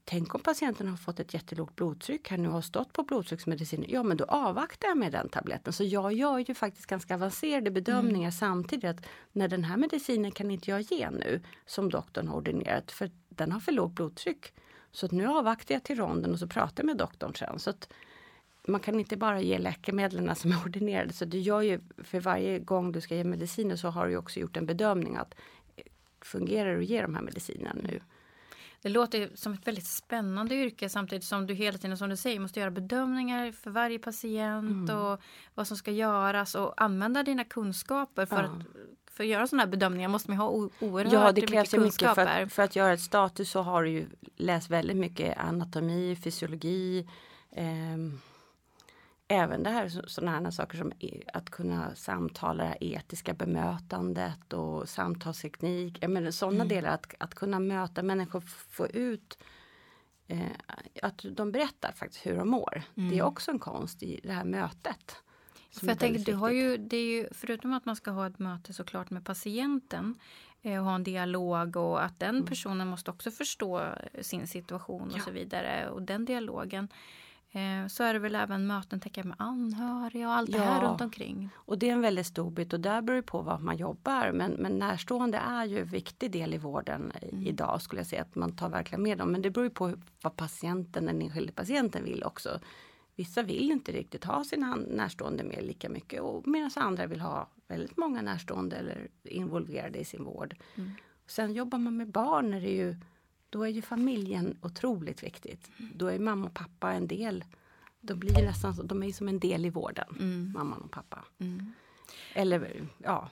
tänk 0.04 0.34
om 0.34 0.40
patienten 0.40 0.88
har 0.88 0.96
fått 0.96 1.20
ett 1.20 1.34
jättelågt 1.34 1.76
blodtryck 1.76 2.30
här 2.30 2.38
nu 2.38 2.48
har 2.48 2.60
stått 2.60 2.92
på 2.92 3.02
blodtrycksmedicin. 3.02 3.84
Ja, 3.88 4.02
men 4.02 4.16
då 4.16 4.24
avvaktar 4.24 4.88
jag 4.88 4.98
med 4.98 5.12
den 5.12 5.28
tabletten. 5.28 5.72
Så 5.72 5.84
jag 5.84 6.12
gör 6.12 6.38
ju 6.38 6.54
faktiskt 6.54 6.86
ganska 6.86 7.14
avancerade 7.14 7.70
bedömningar 7.70 8.28
mm. 8.28 8.32
samtidigt. 8.32 8.84
att 8.84 9.06
När 9.32 9.48
den 9.48 9.64
här 9.64 9.76
medicinen 9.76 10.32
kan 10.32 10.50
inte 10.50 10.70
jag 10.70 10.80
ge 10.80 11.10
nu 11.10 11.40
som 11.66 11.90
doktorn 11.90 12.28
har 12.28 12.36
ordinerat 12.36 12.92
för 12.92 13.10
den 13.28 13.52
har 13.52 13.60
för 13.60 13.72
lågt 13.72 13.94
blodtryck. 13.94 14.52
Så 14.92 15.08
nu 15.10 15.26
avvaktar 15.26 15.74
jag 15.74 15.82
till 15.82 15.96
ronden 15.96 16.32
och 16.32 16.38
så 16.38 16.46
pratar 16.46 16.82
jag 16.82 16.86
med 16.86 16.96
doktorn 16.96 17.34
sen. 17.34 17.58
Så 17.58 17.70
att 17.70 17.88
man 18.66 18.80
kan 18.80 19.00
inte 19.00 19.16
bara 19.16 19.40
ge 19.40 19.58
läkemedlen 19.58 20.36
som 20.36 20.52
är 20.52 20.56
ordinerade. 20.66 21.12
Så 21.12 21.24
du 21.24 21.38
gör 21.38 21.60
ju 21.60 21.80
för 21.98 22.20
varje 22.20 22.58
gång 22.58 22.92
du 22.92 23.00
ska 23.00 23.14
ge 23.14 23.24
mediciner 23.24 23.76
så 23.76 23.88
har 23.88 24.08
du 24.08 24.16
också 24.16 24.40
gjort 24.40 24.56
en 24.56 24.66
bedömning 24.66 25.16
att 25.16 25.34
eh, 25.76 25.84
fungerar 26.20 26.72
det 26.72 26.78
att 26.78 26.84
ge 26.84 27.02
de 27.02 27.14
här 27.14 27.22
medicinerna 27.22 27.80
nu? 27.82 28.00
Det 28.84 28.90
låter 28.90 29.30
som 29.34 29.52
ett 29.52 29.66
väldigt 29.66 29.86
spännande 29.86 30.54
yrke 30.54 30.88
samtidigt 30.88 31.24
som 31.24 31.46
du 31.46 31.54
hela 31.54 31.78
tiden 31.78 31.98
som 31.98 32.08
du 32.08 32.16
säger 32.16 32.40
måste 32.40 32.60
göra 32.60 32.70
bedömningar 32.70 33.52
för 33.52 33.70
varje 33.70 33.98
patient 33.98 34.90
mm. 34.90 34.98
och 34.98 35.20
vad 35.54 35.66
som 35.66 35.76
ska 35.76 35.90
göras 35.90 36.54
och 36.54 36.82
använda 36.82 37.22
dina 37.22 37.44
kunskaper 37.44 38.26
för 38.26 38.36
ja. 38.36 38.42
att 38.42 38.66
för 39.10 39.24
att 39.24 39.30
göra 39.30 39.46
sådana 39.46 39.62
här 39.62 39.70
bedömningar 39.70 40.08
måste 40.08 40.30
man 40.30 40.38
ha 40.38 40.48
oerhört 40.80 41.12
ja, 41.12 41.32
det 41.32 41.40
krävs 41.40 41.72
mycket 41.72 41.80
kunskaper. 41.80 42.22
Mycket 42.24 42.34
för, 42.34 42.42
att, 42.42 42.52
för 42.52 42.62
att 42.62 42.76
göra 42.76 42.92
ett 42.92 43.00
status 43.00 43.50
så 43.50 43.62
har 43.62 43.82
du 43.82 43.90
ju 43.90 44.06
läst 44.36 44.70
väldigt 44.70 44.96
mycket 44.96 45.38
anatomi, 45.38 46.16
fysiologi, 46.24 47.08
eh, 47.52 47.96
även 49.28 49.62
det 49.62 49.70
här 49.70 49.88
sådana 49.88 50.52
saker 50.52 50.78
som 50.78 50.92
att 51.32 51.50
kunna 51.50 51.94
samtala, 51.94 52.64
det 52.64 52.76
etiska 52.80 53.34
bemötandet 53.34 54.52
och 54.52 54.88
samtalsteknik. 54.88 55.98
Jag 56.00 56.10
menar, 56.10 56.30
sådana 56.30 56.56
mm. 56.56 56.68
delar, 56.68 56.90
att, 56.90 57.14
att 57.18 57.34
kunna 57.34 57.58
möta 57.58 58.02
människor, 58.02 58.40
få 58.70 58.86
ut 58.86 59.38
eh, 60.26 60.40
att 61.02 61.24
de 61.30 61.52
berättar 61.52 61.92
faktiskt 61.92 62.26
hur 62.26 62.36
de 62.36 62.48
mår. 62.48 62.82
Mm. 62.96 63.08
Det 63.08 63.14
är 63.14 63.20
mm. 63.20 63.26
också 63.26 63.50
en 63.50 63.58
konst 63.58 64.02
i 64.02 64.20
det 64.22 64.32
här 64.32 64.44
mötet. 64.44 65.16
För 65.80 65.86
jag 65.86 65.98
tänker, 65.98 66.24
du 66.24 66.34
har 66.34 66.50
ju, 66.50 66.76
det 66.76 66.96
är 66.96 67.06
ju, 67.06 67.28
förutom 67.32 67.72
att 67.72 67.84
man 67.84 67.96
ska 67.96 68.10
ha 68.10 68.26
ett 68.26 68.38
möte 68.38 68.72
såklart 68.72 69.10
med 69.10 69.24
patienten 69.24 70.14
eh, 70.62 70.78
och 70.78 70.84
ha 70.84 70.94
en 70.94 71.04
dialog 71.04 71.76
och 71.76 72.04
att 72.04 72.20
den 72.20 72.34
mm. 72.34 72.46
personen 72.46 72.88
måste 72.88 73.10
också 73.10 73.30
förstå 73.30 73.88
sin 74.20 74.46
situation 74.46 75.10
och 75.10 75.18
ja. 75.18 75.22
så 75.22 75.30
vidare 75.30 75.88
och 75.88 76.02
den 76.02 76.24
dialogen 76.24 76.88
så 77.88 78.04
är 78.04 78.12
det 78.12 78.18
väl 78.18 78.34
även 78.34 78.66
möten 78.66 79.00
tänker 79.00 79.24
med 79.24 79.36
anhöriga 79.38 80.28
och 80.28 80.34
allt 80.34 80.50
ja. 80.50 80.58
det 80.58 80.64
här 80.64 80.88
runt 80.88 81.00
omkring. 81.00 81.50
Och 81.54 81.78
det 81.78 81.88
är 81.88 81.92
en 81.92 82.00
väldigt 82.00 82.26
stor 82.26 82.50
bit 82.50 82.72
och 82.72 82.80
där 82.80 83.02
beror 83.02 83.16
det 83.16 83.22
på 83.22 83.42
var 83.42 83.58
man 83.58 83.76
jobbar. 83.76 84.32
Men, 84.32 84.52
men 84.52 84.78
närstående 84.78 85.38
är 85.38 85.64
ju 85.64 85.78
en 85.78 85.86
viktig 85.86 86.30
del 86.30 86.54
i 86.54 86.58
vården 86.58 87.12
mm. 87.22 87.46
idag 87.46 87.82
skulle 87.82 88.00
jag 88.00 88.06
säga 88.06 88.22
att 88.22 88.34
man 88.34 88.56
tar 88.56 88.68
verkligen 88.68 89.02
med 89.02 89.18
dem. 89.18 89.32
Men 89.32 89.42
det 89.42 89.50
beror 89.50 89.68
på 89.68 89.92
vad 90.22 90.36
patienten, 90.36 91.06
den 91.06 91.22
enskilde 91.22 91.52
patienten 91.52 92.04
vill 92.04 92.24
också. 92.24 92.60
Vissa 93.16 93.42
vill 93.42 93.70
inte 93.70 93.92
riktigt 93.92 94.24
ha 94.24 94.44
sina 94.44 94.76
närstående 94.76 95.44
med 95.44 95.64
lika 95.64 95.88
mycket 95.88 96.20
och 96.20 96.46
medan 96.46 96.70
andra 96.76 97.06
vill 97.06 97.20
ha 97.20 97.48
väldigt 97.68 97.96
många 97.96 98.22
närstående 98.22 98.76
eller 98.76 99.08
involverade 99.22 99.98
i 99.98 100.04
sin 100.04 100.24
vård. 100.24 100.56
Mm. 100.74 100.90
Sen 101.26 101.52
jobbar 101.52 101.78
man 101.78 101.96
med 101.96 102.10
barn 102.10 102.54
är 102.54 102.60
det 102.60 102.70
ju 102.70 102.96
då 103.54 103.62
är 103.62 103.68
ju 103.68 103.82
familjen 103.82 104.56
otroligt 104.62 105.22
viktigt. 105.22 105.70
Då 105.94 106.06
är 106.06 106.18
mamma 106.18 106.46
och 106.46 106.54
pappa 106.54 106.92
en 106.92 107.06
del. 107.06 107.44
De 108.00 108.18
blir 108.18 108.32
nästan 108.32 108.86
de 108.86 109.02
är 109.02 109.12
som 109.12 109.28
en 109.28 109.38
del 109.38 109.66
i 109.66 109.70
vården, 109.70 110.16
mm. 110.20 110.52
mamman 110.52 110.82
och 110.82 110.90
pappa. 110.90 111.24
Mm. 111.38 111.72
Eller 112.32 112.88
ja, 112.98 113.30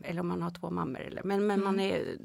eller 0.00 0.20
om 0.20 0.28
man 0.28 0.42
har 0.42 0.50
två 0.50 0.70
mammor. 0.70 1.00
Eller, 1.00 1.22
men 1.22 1.46
men 1.46 1.60
mm. 1.60 1.64
man 1.64 1.80
är, 1.80 2.18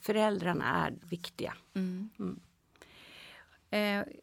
föräldrarna 0.00 0.86
är 0.86 0.94
viktiga. 1.10 1.54
Mm. 1.74 2.10
Mm. 2.18 2.40
Eh, 3.70 4.14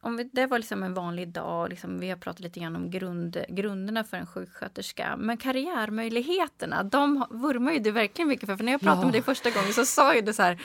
om 0.00 0.16
vi, 0.16 0.24
det 0.24 0.46
var 0.46 0.58
liksom 0.58 0.82
en 0.82 0.94
vanlig 0.94 1.28
dag, 1.28 1.70
liksom, 1.70 1.98
vi 2.00 2.10
har 2.10 2.16
pratat 2.16 2.40
lite 2.40 2.60
grann 2.60 2.76
om 2.76 2.90
grund, 2.90 3.44
grunderna 3.48 4.04
för 4.04 4.16
en 4.16 4.26
sjuksköterska. 4.26 5.16
Men 5.16 5.36
karriärmöjligheterna, 5.36 6.82
de 6.82 7.26
vurmar 7.30 7.72
ju 7.72 7.78
du 7.78 7.90
verkligen 7.90 8.28
mycket 8.28 8.46
för. 8.46 8.56
För 8.56 8.64
när 8.64 8.72
jag 8.72 8.80
pratade 8.80 9.00
ja. 9.00 9.04
med 9.04 9.14
dig 9.14 9.22
första 9.22 9.50
gången 9.50 9.72
så 9.72 9.84
sa 9.84 10.14
ju 10.14 10.20
du 10.20 10.32
så 10.32 10.42
här 10.42 10.62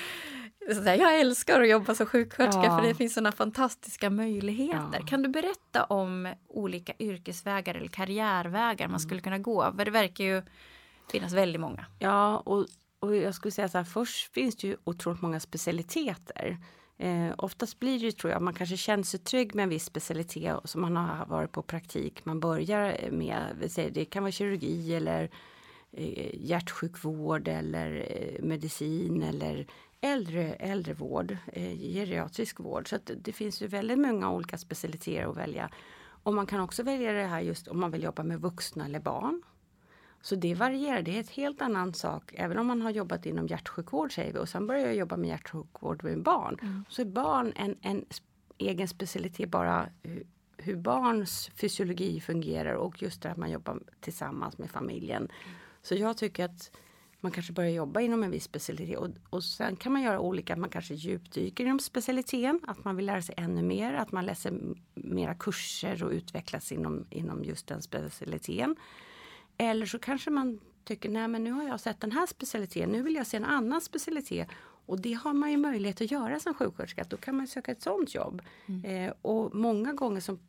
jag 0.86 1.20
älskar 1.20 1.62
att 1.62 1.70
jobba 1.70 1.96
som 1.96 2.06
sjuksköterska 2.06 2.64
ja. 2.64 2.78
för 2.78 2.88
det 2.88 2.96
finns 2.96 3.14
såna 3.14 3.32
fantastiska 3.32 4.10
möjligheter. 4.10 5.00
Ja. 5.00 5.06
Kan 5.06 5.22
du 5.22 5.30
berätta 5.30 5.84
om 5.84 6.34
olika 6.48 6.94
yrkesvägar 7.00 7.76
eller 7.76 7.88
karriärvägar 7.88 8.88
man 8.88 9.00
skulle 9.00 9.22
kunna 9.22 9.38
gå? 9.38 9.74
För 9.78 9.86
det 9.86 9.92
verkar 9.92 10.24
ju 10.24 10.42
finnas 11.12 11.34
väldigt 11.34 11.62
många. 11.62 11.86
Ja, 12.00 12.38
och, 12.38 12.66
och 13.00 13.16
jag 13.16 13.36
skulle 13.36 13.52
säga 13.52 13.70
så 13.70 13.78
här, 13.78 13.86
först 13.86 14.34
finns 14.34 14.56
det 14.56 14.68
ju 14.68 14.78
otroligt 14.84 15.22
många 15.22 15.40
specialiteter. 15.40 16.58
Eh, 16.98 17.34
oftast 17.38 17.80
blir 17.80 18.00
det 18.00 18.12
tror 18.12 18.34
jag, 18.34 18.42
man 18.42 18.54
kanske 18.54 18.78
känner 18.78 19.04
sig 19.04 19.20
trygg 19.20 19.56
med 19.56 19.64
en 19.64 19.70
viss 19.70 19.86
specialitet 19.86 20.56
som 20.64 20.82
man 20.82 20.96
har 20.96 21.26
varit 21.26 21.52
på 21.52 21.62
praktik. 21.62 22.26
Man 22.26 22.40
börjar 22.40 23.12
med, 23.12 23.72
det 23.92 24.06
kan 24.06 24.24
vara 24.24 24.32
kirurgi 24.32 24.96
eller 24.96 25.30
eh, 25.92 26.36
hjärtsjukvård 26.46 27.48
eller 27.48 28.08
eh, 28.10 28.44
medicin 28.44 29.24
eller 29.24 29.68
äldre, 30.02 30.54
äldrevård, 30.54 31.38
eh, 31.54 31.78
geriatrisk 31.78 32.60
vård. 32.60 32.90
Så 32.90 32.98
det 33.18 33.34
finns 33.34 33.62
ju 33.62 33.68
väldigt 33.68 34.00
många 34.00 34.32
olika 34.32 34.58
specialiteter 34.58 35.30
att 35.30 35.38
välja. 35.38 35.70
Och 36.24 36.34
man 36.34 36.46
kan 36.46 36.60
också 36.60 36.84
välja 36.84 37.12
det 37.12 37.26
här 37.26 37.42
just 37.42 37.68
om 37.68 37.80
man 37.80 37.92
vill 37.92 38.04
jobba 38.04 38.24
med 38.24 38.42
vuxna 38.42 38.86
eller 38.86 39.00
barn. 39.00 39.42
Så 40.22 40.36
det 40.36 40.56
varierar, 40.56 41.02
det 41.02 41.16
är 41.16 41.20
ett 41.20 41.30
helt 41.30 41.62
annan 41.62 41.94
sak. 41.94 42.34
Även 42.38 42.58
om 42.58 42.68
man 42.68 42.82
har 42.82 42.92
jobbat 42.92 43.26
inom 43.26 43.48
hjärtsjukvård 43.48 44.16
säger 44.16 44.34
vi 44.34 44.40
och 44.40 44.50
sen 44.50 44.68
börjar 44.68 44.86
jag 44.86 44.96
jobba 44.96 45.18
med 45.18 45.30
hjärtsjukvård 45.30 46.04
med 46.04 46.24
barn. 46.24 46.58
Mm. 46.62 46.86
Så 46.90 47.02
är 47.02 47.06
barn 47.06 47.54
en, 47.56 47.76
en 47.82 48.06
egen 48.58 48.88
specialitet 48.88 49.50
bara 49.50 49.90
hur, 50.04 50.28
hur 50.58 50.76
barns 50.76 51.50
fysiologi 51.56 52.22
fungerar 52.22 52.74
och 52.74 53.02
just 53.02 53.22
det 53.22 53.32
att 53.32 53.38
man 53.38 53.52
jobbar 53.52 53.80
tillsammans 54.00 54.58
med 54.58 54.70
familjen. 54.70 55.22
Mm. 55.22 55.56
Så 55.82 55.96
jag 55.96 56.18
tycker 56.18 56.46
att 56.46 56.72
man 57.22 57.32
kanske 57.32 57.54
börjar 57.54 57.72
jobba 57.72 58.00
inom 58.00 58.24
en 58.24 58.32
viss 58.32 58.44
specialitet 58.44 58.98
och, 58.98 59.10
och 59.30 59.44
sen 59.44 59.76
kan 59.76 59.92
man 59.92 60.02
göra 60.02 60.20
olika, 60.20 60.56
man 60.56 60.70
kanske 60.70 60.94
djupdyker 60.94 61.66
inom 61.66 61.80
specialiteten, 61.80 62.60
att 62.68 62.84
man 62.86 62.96
vill 62.96 63.06
lära 63.06 63.22
sig 63.22 63.36
ännu 63.38 63.64
mer, 63.64 63.94
att 63.94 64.12
man 64.12 64.26
läser 64.26 64.54
mera 64.94 65.36
kurser 65.36 66.04
och 66.04 66.12
utvecklas 66.12 66.72
inom, 66.72 67.06
inom 67.10 67.44
just 67.44 67.68
den 67.68 67.82
specialiteten. 67.82 68.76
Eller 69.58 69.86
så 69.86 70.00
kanske 70.00 70.30
man 70.30 70.60
tycker, 70.84 71.10
nej 71.10 71.28
men 71.28 71.44
nu 71.44 71.52
har 71.52 71.64
jag 71.64 71.80
sett 71.80 72.00
den 72.00 72.12
här 72.12 72.26
specialiteten, 72.26 72.90
nu 72.90 73.02
vill 73.02 73.16
jag 73.16 73.28
se 73.28 73.38
en 73.38 73.46
annan 73.46 73.82
specialitet. 73.82 74.48
Och 74.86 75.00
det 75.00 75.14
har 75.14 75.34
man 75.34 75.52
ju 75.52 75.58
möjlighet 75.58 76.02
att 76.02 76.12
göra 76.12 76.40
som 76.40 76.54
sjuksköterska, 76.54 77.04
då 77.10 77.18
kan 77.18 77.38
man 77.38 77.48
söka 77.48 77.72
ett 77.72 77.82
sånt 77.82 78.16
jobb. 78.16 78.42
Mm. 78.66 78.86
Eh, 78.86 79.14
och 79.22 79.56
många 79.56 79.94
gånger 79.94 80.22
som 80.22 80.40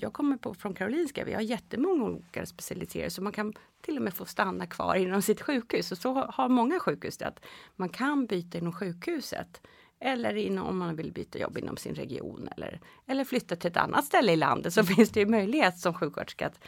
jag 0.00 0.12
kommer 0.12 0.36
på, 0.36 0.54
från 0.54 0.74
Karolinska, 0.74 1.24
vi 1.24 1.34
har 1.34 1.40
jättemånga 1.40 2.04
olika 2.04 2.46
specialiteter 2.46 3.08
så 3.08 3.22
man 3.22 3.32
kan 3.32 3.52
till 3.80 3.96
och 3.96 4.02
med 4.02 4.14
få 4.14 4.24
stanna 4.24 4.66
kvar 4.66 4.94
inom 4.94 5.22
sitt 5.22 5.40
sjukhus. 5.40 5.92
Och 5.92 5.98
så 5.98 6.14
har 6.14 6.48
många 6.48 6.80
sjukhus 6.80 7.16
det, 7.16 7.26
att 7.26 7.44
man 7.76 7.88
kan 7.88 8.26
byta 8.26 8.58
inom 8.58 8.72
sjukhuset. 8.72 9.60
eller 10.00 10.36
inom, 10.36 10.66
om 10.66 10.78
man 10.78 10.96
vill 10.96 11.12
byta 11.12 11.38
jobb 11.38 11.58
inom 11.58 11.76
sin 11.76 11.94
region 11.94 12.48
eller, 12.56 12.80
eller 13.06 13.24
flytta 13.24 13.56
till 13.56 13.70
ett 13.70 13.76
annat 13.76 14.04
ställe 14.04 14.32
i 14.32 14.36
landet 14.36 14.74
så 14.74 14.84
finns 14.94 15.10
det 15.10 15.20
ju 15.20 15.26
möjlighet 15.26 15.78
som 15.78 15.94
sjuksköterska 15.94 16.46
att 16.46 16.60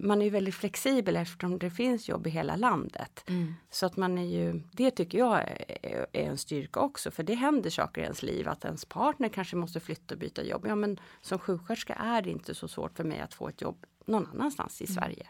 man 0.00 0.22
är 0.22 0.30
väldigt 0.30 0.54
flexibel 0.54 1.16
eftersom 1.16 1.58
det 1.58 1.70
finns 1.70 2.08
jobb 2.08 2.26
i 2.26 2.30
hela 2.30 2.56
landet. 2.56 3.24
Mm. 3.28 3.54
Så 3.70 3.86
att 3.86 3.96
man 3.96 4.18
är 4.18 4.24
ju, 4.24 4.62
det 4.72 4.90
tycker 4.90 5.18
jag 5.18 5.38
är, 5.38 6.06
är, 6.12 6.28
en 6.28 6.38
styrka 6.38 6.80
också 6.80 7.10
för 7.10 7.22
det 7.22 7.34
händer 7.34 7.70
saker 7.70 8.00
i 8.00 8.04
ens 8.04 8.22
liv 8.22 8.48
att 8.48 8.64
ens 8.64 8.84
partner 8.84 9.28
kanske 9.28 9.56
måste 9.56 9.80
flytta 9.80 10.14
och 10.14 10.20
byta 10.20 10.44
jobb. 10.44 10.64
Ja 10.68 10.74
men 10.74 11.00
som 11.20 11.38
sjuksköterska 11.38 11.94
är 11.94 12.22
det 12.22 12.30
inte 12.30 12.54
så 12.54 12.68
svårt 12.68 12.96
för 12.96 13.04
mig 13.04 13.20
att 13.20 13.34
få 13.34 13.48
ett 13.48 13.60
jobb 13.60 13.86
någon 14.06 14.26
annanstans 14.26 14.82
i 14.82 14.84
mm. 14.84 14.94
Sverige. 14.94 15.26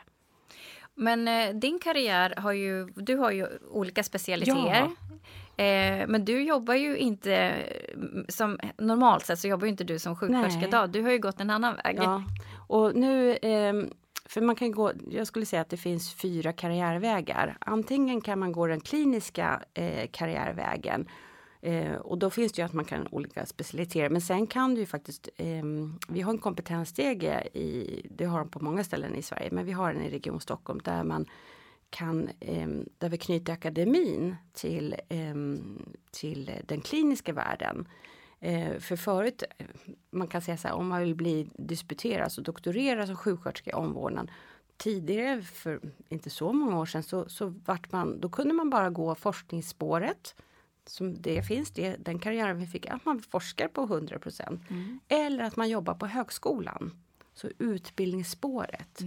Men 0.94 1.28
eh, 1.28 1.54
din 1.54 1.78
karriär 1.78 2.34
har 2.36 2.52
ju, 2.52 2.86
du 2.86 3.16
har 3.16 3.30
ju 3.30 3.46
olika 3.70 4.02
specialiteter. 4.02 4.90
Ja. 5.56 5.64
Eh, 5.64 6.06
men 6.08 6.24
du 6.24 6.42
jobbar 6.42 6.74
ju 6.74 6.96
inte 6.96 7.34
mm, 7.34 8.26
som 8.28 8.58
normalt 8.78 9.26
sett 9.26 9.38
så 9.38 9.48
jobbar 9.48 9.66
inte 9.66 9.84
du 9.84 9.98
som 9.98 10.16
sjuksköterska 10.16 10.66
idag. 10.66 10.90
Du 10.90 11.02
har 11.02 11.10
ju 11.10 11.18
gått 11.18 11.40
en 11.40 11.50
annan 11.50 11.76
väg. 11.84 11.96
Ja. 11.98 12.22
Och 12.68 12.96
nu, 12.96 13.36
eh, 13.36 13.72
för 14.28 14.40
man 14.40 14.56
kan 14.56 14.70
gå, 14.70 14.92
jag 15.10 15.26
skulle 15.26 15.46
säga 15.46 15.62
att 15.62 15.70
det 15.70 15.76
finns 15.76 16.14
fyra 16.14 16.52
karriärvägar. 16.52 17.56
Antingen 17.60 18.20
kan 18.20 18.38
man 18.38 18.52
gå 18.52 18.66
den 18.66 18.80
kliniska 18.80 19.62
eh, 19.74 20.08
karriärvägen 20.12 21.08
Eh, 21.66 21.94
och 21.94 22.18
då 22.18 22.30
finns 22.30 22.52
det 22.52 22.62
ju 22.62 22.66
att 22.66 22.72
man 22.72 22.84
kan 22.84 23.08
olika 23.10 23.46
specialiteter. 23.46 24.08
Men 24.08 24.20
sen 24.20 24.46
kan 24.46 24.74
du 24.74 24.80
ju 24.80 24.86
faktiskt, 24.86 25.28
eh, 25.36 25.64
vi 26.08 26.20
har 26.20 26.32
en 26.32 26.38
kompetensstege 26.38 27.48
i, 27.52 28.02
det 28.10 28.24
har 28.24 28.38
de 28.38 28.48
på 28.48 28.64
många 28.64 28.84
ställen 28.84 29.14
i 29.14 29.22
Sverige, 29.22 29.48
men 29.52 29.64
vi 29.64 29.72
har 29.72 29.92
den 29.92 30.02
i 30.02 30.10
Region 30.10 30.40
Stockholm 30.40 30.80
där 30.84 31.04
man 31.04 31.26
kan, 31.90 32.28
eh, 32.40 32.68
där 32.98 33.08
vi 33.08 33.18
knyter 33.18 33.52
akademin 33.52 34.36
till, 34.52 34.96
ehm, 35.08 35.82
till 36.10 36.50
den 36.66 36.80
kliniska 36.80 37.32
världen. 37.32 37.88
Eh, 38.40 38.78
för 38.78 38.96
förut, 38.96 39.42
man 40.10 40.28
kan 40.28 40.42
säga 40.42 40.56
så 40.56 40.68
här, 40.68 40.74
om 40.74 40.88
man 40.88 41.00
vill 41.00 41.14
bli 41.14 41.48
disputerad, 41.54 42.24
alltså 42.24 42.40
doktorera 42.40 43.06
som 43.06 43.16
sjuksköterska 43.16 43.70
i 43.70 43.74
omvårdnad, 43.74 44.30
tidigare, 44.76 45.42
för 45.42 45.80
inte 46.08 46.30
så 46.30 46.52
många 46.52 46.78
år 46.78 46.86
sedan, 46.86 47.02
så, 47.02 47.28
så 47.28 47.54
vart 47.64 47.92
man, 47.92 48.20
då 48.20 48.28
kunde 48.28 48.54
man 48.54 48.70
bara 48.70 48.90
gå 48.90 49.14
forskningsspåret 49.14 50.34
som 50.86 51.22
det 51.22 51.42
finns, 51.42 51.70
det, 51.70 51.96
den 51.96 52.18
karriären 52.18 52.58
vi 52.58 52.66
fick, 52.66 52.86
att 52.86 53.04
man 53.04 53.20
forskar 53.20 53.68
på 53.68 53.82
100 53.82 54.18
mm. 54.46 55.00
Eller 55.08 55.44
att 55.44 55.56
man 55.56 55.68
jobbar 55.68 55.94
på 55.94 56.06
högskolan. 56.06 56.92
Så 57.34 57.48
utbildningsspåret. 57.58 59.00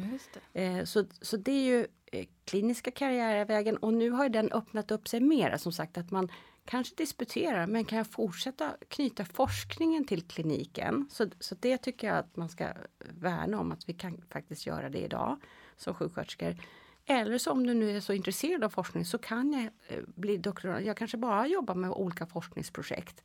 Eh, 0.54 0.84
så, 0.84 1.06
så 1.22 1.38
det 1.38 1.52
är 1.52 1.64
ju 1.64 1.88
eh, 2.12 2.26
kliniska 2.46 2.92
karriärvägen 2.92 3.78
och 3.78 3.94
nu 3.94 4.10
har 4.10 4.30
den 4.30 4.52
öppnat 4.52 4.92
upp 4.92 5.08
sig 5.08 5.20
mera. 5.20 5.58
Som 5.58 5.72
sagt 5.72 5.98
att 5.98 6.12
man 6.12 6.32
kanske 6.70 6.96
disputerar 6.96 7.68
men 7.68 7.86
kan 7.86 7.98
jag 7.98 8.08
fortsätta 8.08 8.74
knyta 8.88 9.26
forskningen 9.26 10.06
till 10.06 10.22
kliniken. 10.22 11.08
Så, 11.12 11.28
så 11.40 11.56
det 11.60 11.78
tycker 11.78 12.08
jag 12.08 12.18
att 12.18 12.36
man 12.36 12.50
ska 12.50 12.68
värna 13.00 13.60
om 13.60 13.72
att 13.72 13.90
vi 13.90 13.94
kan 13.94 14.22
faktiskt 14.30 14.66
göra 14.66 14.90
det 14.90 15.00
idag 15.00 15.38
som 15.78 15.94
sjuksköterskor. 15.94 16.56
Eller 17.06 17.38
så 17.38 17.52
om 17.52 17.68
du 17.68 17.74
nu 17.74 17.98
är 17.98 18.00
så 18.00 18.14
intresserad 18.14 18.64
av 18.64 18.70
forskning 18.70 19.06
så 19.06 19.18
kan 19.18 19.54
jag 19.54 19.64
eh, 19.64 20.04
bli 20.06 20.38
doktorand. 20.38 20.86
Jag 20.86 20.98
kanske 20.98 21.18
bara 21.18 21.48
jobbar 21.48 21.76
med 21.76 21.92
olika 21.92 22.26
forskningsprojekt. 22.26 23.24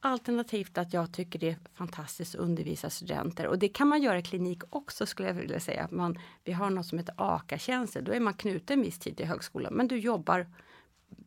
Alternativt 0.00 0.78
att 0.78 0.92
jag 0.92 1.12
tycker 1.12 1.38
det 1.38 1.48
är 1.48 1.58
fantastiskt 1.74 2.34
att 2.34 2.40
undervisa 2.40 2.90
studenter 2.90 3.46
och 3.46 3.58
det 3.58 3.68
kan 3.68 3.88
man 3.88 4.02
göra 4.02 4.18
i 4.18 4.22
klinik 4.22 4.62
också 4.70 5.06
skulle 5.06 5.28
jag 5.28 5.34
vilja 5.34 5.60
säga. 5.60 5.88
Man, 5.90 6.18
vi 6.44 6.52
har 6.52 6.70
något 6.70 6.86
som 6.86 6.98
heter 6.98 7.14
AKA-tjänster, 7.18 8.02
då 8.02 8.12
är 8.12 8.20
man 8.20 8.34
knuten 8.34 8.78
en 8.78 8.84
viss 8.84 8.98
tid 8.98 9.16
till 9.16 9.26
högskolan 9.26 9.74
men 9.74 9.88
du 9.88 9.98
jobbar 9.98 10.46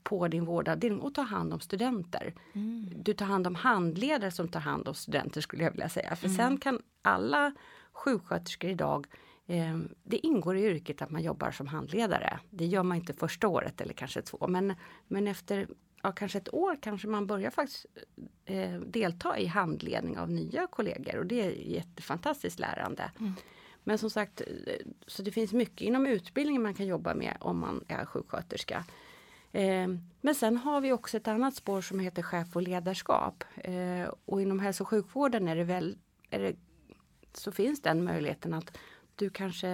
på 0.04 0.28
din 0.28 0.46
vårdavdelning 0.46 1.02
och 1.02 1.14
tar 1.14 1.24
hand 1.24 1.54
om 1.54 1.60
studenter. 1.60 2.34
Mm. 2.54 2.90
Du 2.96 3.14
tar 3.14 3.26
hand 3.26 3.48
om 3.48 3.56
handledare 3.56 4.32
som 4.32 4.48
tar 4.48 4.60
hand 4.60 4.88
om 4.88 4.94
studenter 4.94 5.42
skulle 5.42 5.64
jag 5.64 5.72
vilja 5.72 5.90
säga. 5.90 6.16
För 6.16 6.28
mm. 6.28 6.38
sen 6.38 6.58
kan 6.58 6.80
alla 7.02 7.54
sjuksköterskor 7.94 8.70
idag 8.70 9.08
Eh, 9.48 9.78
det 10.04 10.26
ingår 10.26 10.58
i 10.58 10.66
yrket 10.66 11.02
att 11.02 11.10
man 11.10 11.24
jobbar 11.24 11.52
som 11.52 11.68
handledare. 11.68 12.40
Det 12.50 12.66
gör 12.66 12.84
man 12.84 12.98
inte 12.98 13.14
första 13.14 13.48
året 13.48 13.82
eller 13.82 13.94
kanske 13.94 14.22
två 14.22 14.48
men, 14.48 14.74
men 15.08 15.28
efter 15.28 15.68
ja, 16.04 16.12
kanske 16.12 16.38
ett 16.38 16.54
år 16.54 16.78
kanske 16.82 17.08
man 17.08 17.28
börjar 17.28 17.50
faktiskt 17.50 17.86
eh, 18.46 18.74
delta 18.74 19.40
i 19.40 19.46
handledning 19.46 20.18
av 20.18 20.32
nya 20.32 20.68
kollegor 20.68 21.18
och 21.18 21.26
det 21.26 21.42
är 21.42 21.52
jättefantastiskt 21.52 22.60
lärande. 22.60 23.12
Mm. 23.20 23.34
Men 23.84 23.98
som 23.98 24.10
sagt, 24.10 24.42
eh, 24.42 24.48
så 25.08 25.22
det 25.22 25.32
finns 25.32 25.54
mycket 25.54 25.82
inom 25.82 26.06
utbildningen 26.06 26.62
man 26.62 26.74
kan 26.74 26.88
jobba 26.88 27.14
med 27.14 27.38
om 27.40 27.60
man 27.60 27.84
är 27.88 28.06
sjuksköterska. 28.06 28.86
Eh, 29.56 29.88
men 30.22 30.36
sen 30.36 30.58
har 30.58 30.82
vi 30.82 30.92
också 30.92 31.18
ett 31.18 31.28
annat 31.28 31.56
spår 31.56 31.82
som 31.82 32.00
heter 32.00 32.22
chef 32.22 32.56
och 32.56 32.62
ledarskap. 32.62 33.44
Eh, 33.56 34.10
och 34.26 34.42
inom 34.42 34.60
hälso 34.60 34.84
och 34.84 34.88
sjukvården 34.88 35.48
är 35.48 35.56
det 35.56 35.64
väl, 35.64 35.98
är 36.30 36.40
det, 36.40 36.56
så 37.34 37.52
finns 37.52 37.82
den 37.82 38.04
möjligheten 38.04 38.54
att 38.54 38.78
du 39.16 39.30
kanske 39.30 39.70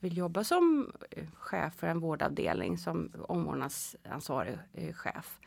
vill 0.00 0.16
jobba 0.16 0.44
som 0.44 0.92
chef 1.34 1.74
för 1.74 1.86
en 1.86 2.00
vårdavdelning 2.00 2.78
som 2.78 3.12
omvårdnadsansvarig 3.28 4.58
eh, 4.72 4.94
chef. 4.94 5.40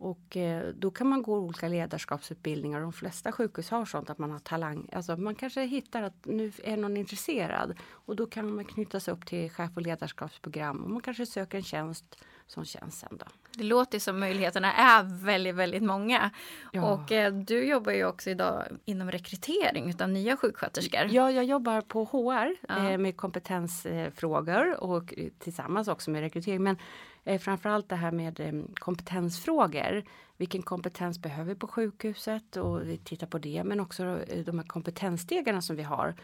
Och 0.00 0.36
då 0.74 0.90
kan 0.90 1.08
man 1.08 1.22
gå 1.22 1.38
olika 1.38 1.68
ledarskapsutbildningar. 1.68 2.80
De 2.80 2.92
flesta 2.92 3.32
sjukhus 3.32 3.70
har 3.70 3.84
sånt 3.84 4.10
att 4.10 4.18
man 4.18 4.30
har 4.30 4.38
talang. 4.38 4.88
Alltså 4.92 5.16
man 5.16 5.34
kanske 5.34 5.62
hittar 5.62 6.02
att 6.02 6.26
nu 6.26 6.52
är 6.64 6.76
någon 6.76 6.96
intresserad 6.96 7.78
och 7.90 8.16
då 8.16 8.26
kan 8.26 8.54
man 8.54 8.64
knytas 8.64 9.08
upp 9.08 9.26
till 9.26 9.50
chef 9.50 9.70
och 9.76 9.82
ledarskapsprogram 9.82 10.84
och 10.84 10.90
man 10.90 11.00
kanske 11.00 11.26
söker 11.26 11.58
en 11.58 11.64
tjänst 11.64 12.16
som 12.48 12.64
känns 12.64 12.98
sen 12.98 13.16
då. 13.18 13.26
Det 13.56 13.64
låter 13.64 13.98
som 13.98 14.20
möjligheterna 14.20 14.72
är 14.72 15.24
väldigt, 15.24 15.54
väldigt 15.54 15.82
många. 15.82 16.30
Ja. 16.72 16.92
Och 16.92 17.12
eh, 17.12 17.32
du 17.32 17.64
jobbar 17.64 17.92
ju 17.92 18.06
också 18.06 18.30
idag 18.30 18.64
inom 18.84 19.10
rekrytering 19.10 19.94
av 20.00 20.08
nya 20.08 20.36
sjuksköterskor. 20.36 21.06
Ja, 21.10 21.30
jag 21.30 21.44
jobbar 21.44 21.80
på 21.80 22.04
HR 22.04 22.56
ja. 22.68 22.90
eh, 22.90 22.98
med 22.98 23.16
kompetensfrågor 23.16 24.84
och 24.84 25.14
tillsammans 25.38 25.88
också 25.88 26.10
med 26.10 26.20
rekrytering. 26.20 26.62
Men 26.62 26.76
eh, 27.24 27.40
framförallt 27.40 27.88
det 27.88 27.96
här 27.96 28.12
med 28.12 28.40
eh, 28.40 28.52
kompetensfrågor. 28.74 30.04
Vilken 30.36 30.62
kompetens 30.62 31.18
behöver 31.18 31.54
vi 31.54 31.60
på 31.60 31.66
sjukhuset 31.66 32.56
och 32.56 32.88
vi 32.88 32.98
tittar 32.98 33.26
på 33.26 33.38
det 33.38 33.64
men 33.64 33.80
också 33.80 34.04
eh, 34.04 34.44
de 34.44 34.58
här 34.58 34.66
kompetensstegarna 34.66 35.62
som 35.62 35.76
vi 35.76 35.82
har 35.82 36.08
Eh, 36.08 36.14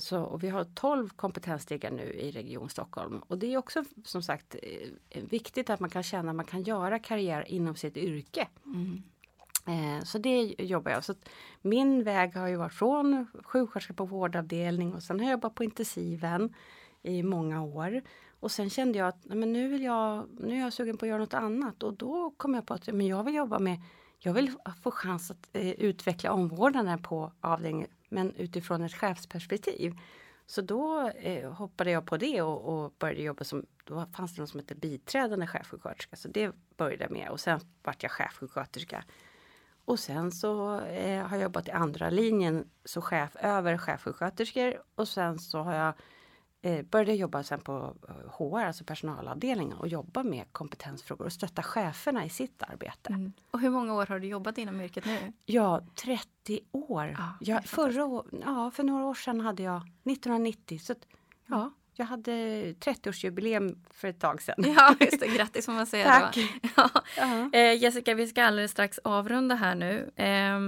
så, 0.00 0.20
och 0.20 0.42
vi 0.42 0.48
har 0.48 0.64
12 0.64 1.08
kompetensstegar 1.08 1.90
nu 1.90 2.02
i 2.02 2.30
Region 2.30 2.68
Stockholm. 2.68 3.22
Och 3.26 3.38
det 3.38 3.54
är 3.54 3.58
också 3.58 3.84
som 4.04 4.22
sagt 4.22 4.56
eh, 4.62 5.22
viktigt 5.22 5.70
att 5.70 5.80
man 5.80 5.90
kan 5.90 6.02
känna 6.02 6.30
att 6.30 6.36
man 6.36 6.44
kan 6.44 6.62
göra 6.62 6.98
karriär 6.98 7.44
inom 7.48 7.76
sitt 7.76 7.96
yrke. 7.96 8.48
Mm. 8.66 9.02
Eh, 9.66 10.04
så 10.04 10.18
det 10.18 10.54
jobbar 10.58 10.90
jag. 10.90 11.04
Så 11.04 11.14
min 11.62 12.04
väg 12.04 12.34
har 12.34 12.48
ju 12.48 12.56
varit 12.56 12.72
från 12.72 13.26
sjuksköterska 13.44 13.94
på 13.94 14.04
vårdavdelning 14.04 14.94
och 14.94 15.02
sen 15.02 15.20
har 15.20 15.26
jag 15.26 15.32
jobbat 15.32 15.54
på 15.54 15.64
intensiven 15.64 16.54
i 17.02 17.22
många 17.22 17.62
år. 17.62 18.02
Och 18.40 18.50
sen 18.50 18.70
kände 18.70 18.98
jag 18.98 19.08
att 19.08 19.24
men 19.24 19.52
nu, 19.52 19.68
vill 19.68 19.82
jag, 19.82 20.28
nu 20.38 20.54
är 20.54 20.60
jag 20.60 20.72
sugen 20.72 20.96
på 20.96 21.04
att 21.04 21.08
göra 21.08 21.18
något 21.18 21.34
annat 21.34 21.82
och 21.82 21.94
då 21.94 22.30
kom 22.36 22.54
jag 22.54 22.66
på 22.66 22.74
att 22.74 22.86
men 22.86 23.06
jag 23.06 23.24
vill 23.24 23.34
jobba 23.34 23.58
med 23.58 23.80
jag 24.18 24.32
vill 24.32 24.52
få 24.82 24.90
chans 24.90 25.30
att 25.30 25.48
eh, 25.52 25.70
utveckla 25.70 26.32
omvårdnaden 26.32 27.02
på 27.02 27.32
avdelningen 27.40 27.88
men 28.08 28.34
utifrån 28.34 28.82
ett 28.82 28.94
chefsperspektiv. 28.94 29.98
Så 30.46 30.60
då 30.60 31.08
eh, 31.08 31.52
hoppade 31.52 31.90
jag 31.90 32.06
på 32.06 32.16
det 32.16 32.42
och, 32.42 32.84
och, 32.84 32.94
började 32.98 33.22
jobba 33.22 33.44
som, 33.44 33.66
då 33.84 34.06
fanns 34.12 34.34
det 34.34 34.42
något 34.42 34.50
som 34.50 34.60
hette 34.60 34.74
biträdande 34.74 35.46
chefsjuksköterska. 35.46 36.16
Så 36.16 36.28
det 36.28 36.52
började 36.76 37.04
jag 37.04 37.10
med 37.10 37.30
och 37.30 37.40
sen 37.40 37.60
vart 37.82 38.02
jag 38.02 38.12
chefsjuksköterska. 38.12 39.04
Och 39.84 39.98
sen 39.98 40.32
så 40.32 40.80
eh, 40.80 41.26
har 41.26 41.36
jag 41.36 41.42
jobbat 41.42 41.68
i 41.68 41.70
andra 41.70 42.10
linjen, 42.10 42.70
så 42.84 43.00
chef 43.00 43.36
över 43.36 43.78
chefsjuksköterskor 43.78 44.82
och 44.94 45.08
sen 45.08 45.38
så 45.38 45.58
har 45.62 45.74
jag 45.74 45.94
eh, 46.62 46.82
började 46.82 47.14
jobba 47.14 47.42
sen 47.42 47.60
på 47.60 47.96
HR, 48.38 48.60
eh, 48.60 48.66
alltså 48.66 48.84
personalavdelningen 48.84 49.78
och 49.78 49.88
jobba 49.88 50.22
med 50.22 50.44
kompetensfrågor 50.52 51.24
och 51.24 51.32
stötta 51.32 51.62
cheferna 51.62 52.24
i 52.24 52.28
sitt 52.28 52.62
arbete. 52.62 53.12
Mm. 53.12 53.32
Och 53.50 53.60
hur 53.60 53.70
många 53.70 53.94
år 53.94 54.06
har 54.06 54.18
du 54.18 54.26
jobbat 54.26 54.58
inom 54.58 54.80
yrket 54.80 55.04
nu? 55.04 55.32
Ja, 55.46 55.80
30 55.94 56.28
år. 56.72 57.16
Ja, 57.18 57.34
jag, 57.40 57.64
förra 57.64 58.04
år, 58.04 58.26
ja, 58.44 58.70
för 58.74 58.82
några 58.84 59.06
år 59.06 59.14
sedan 59.14 59.40
hade 59.40 59.62
jag 59.62 59.76
1990 59.76 60.78
så 60.78 60.94
ja, 61.46 61.70
jag 61.94 62.06
hade 62.06 62.32
30-årsjubileum 62.72 63.76
för 63.90 64.08
ett 64.08 64.20
tag 64.20 64.42
sedan. 64.42 64.64
Ja, 64.76 64.94
just 65.00 65.20
det. 65.20 65.26
Grattis 65.26 65.66
får 65.66 65.72
man 65.72 65.86
säga 65.86 66.04
Tack. 66.04 66.34
då. 66.34 66.40
Ja. 66.76 66.84
Uh 66.84 67.28
-huh. 67.28 67.54
eh, 67.54 67.82
Jessica, 67.82 68.14
vi 68.14 68.26
ska 68.26 68.44
alldeles 68.44 68.70
strax 68.70 68.98
avrunda 69.04 69.54
här 69.54 69.74
nu. 69.74 70.10
Eh, 70.16 70.58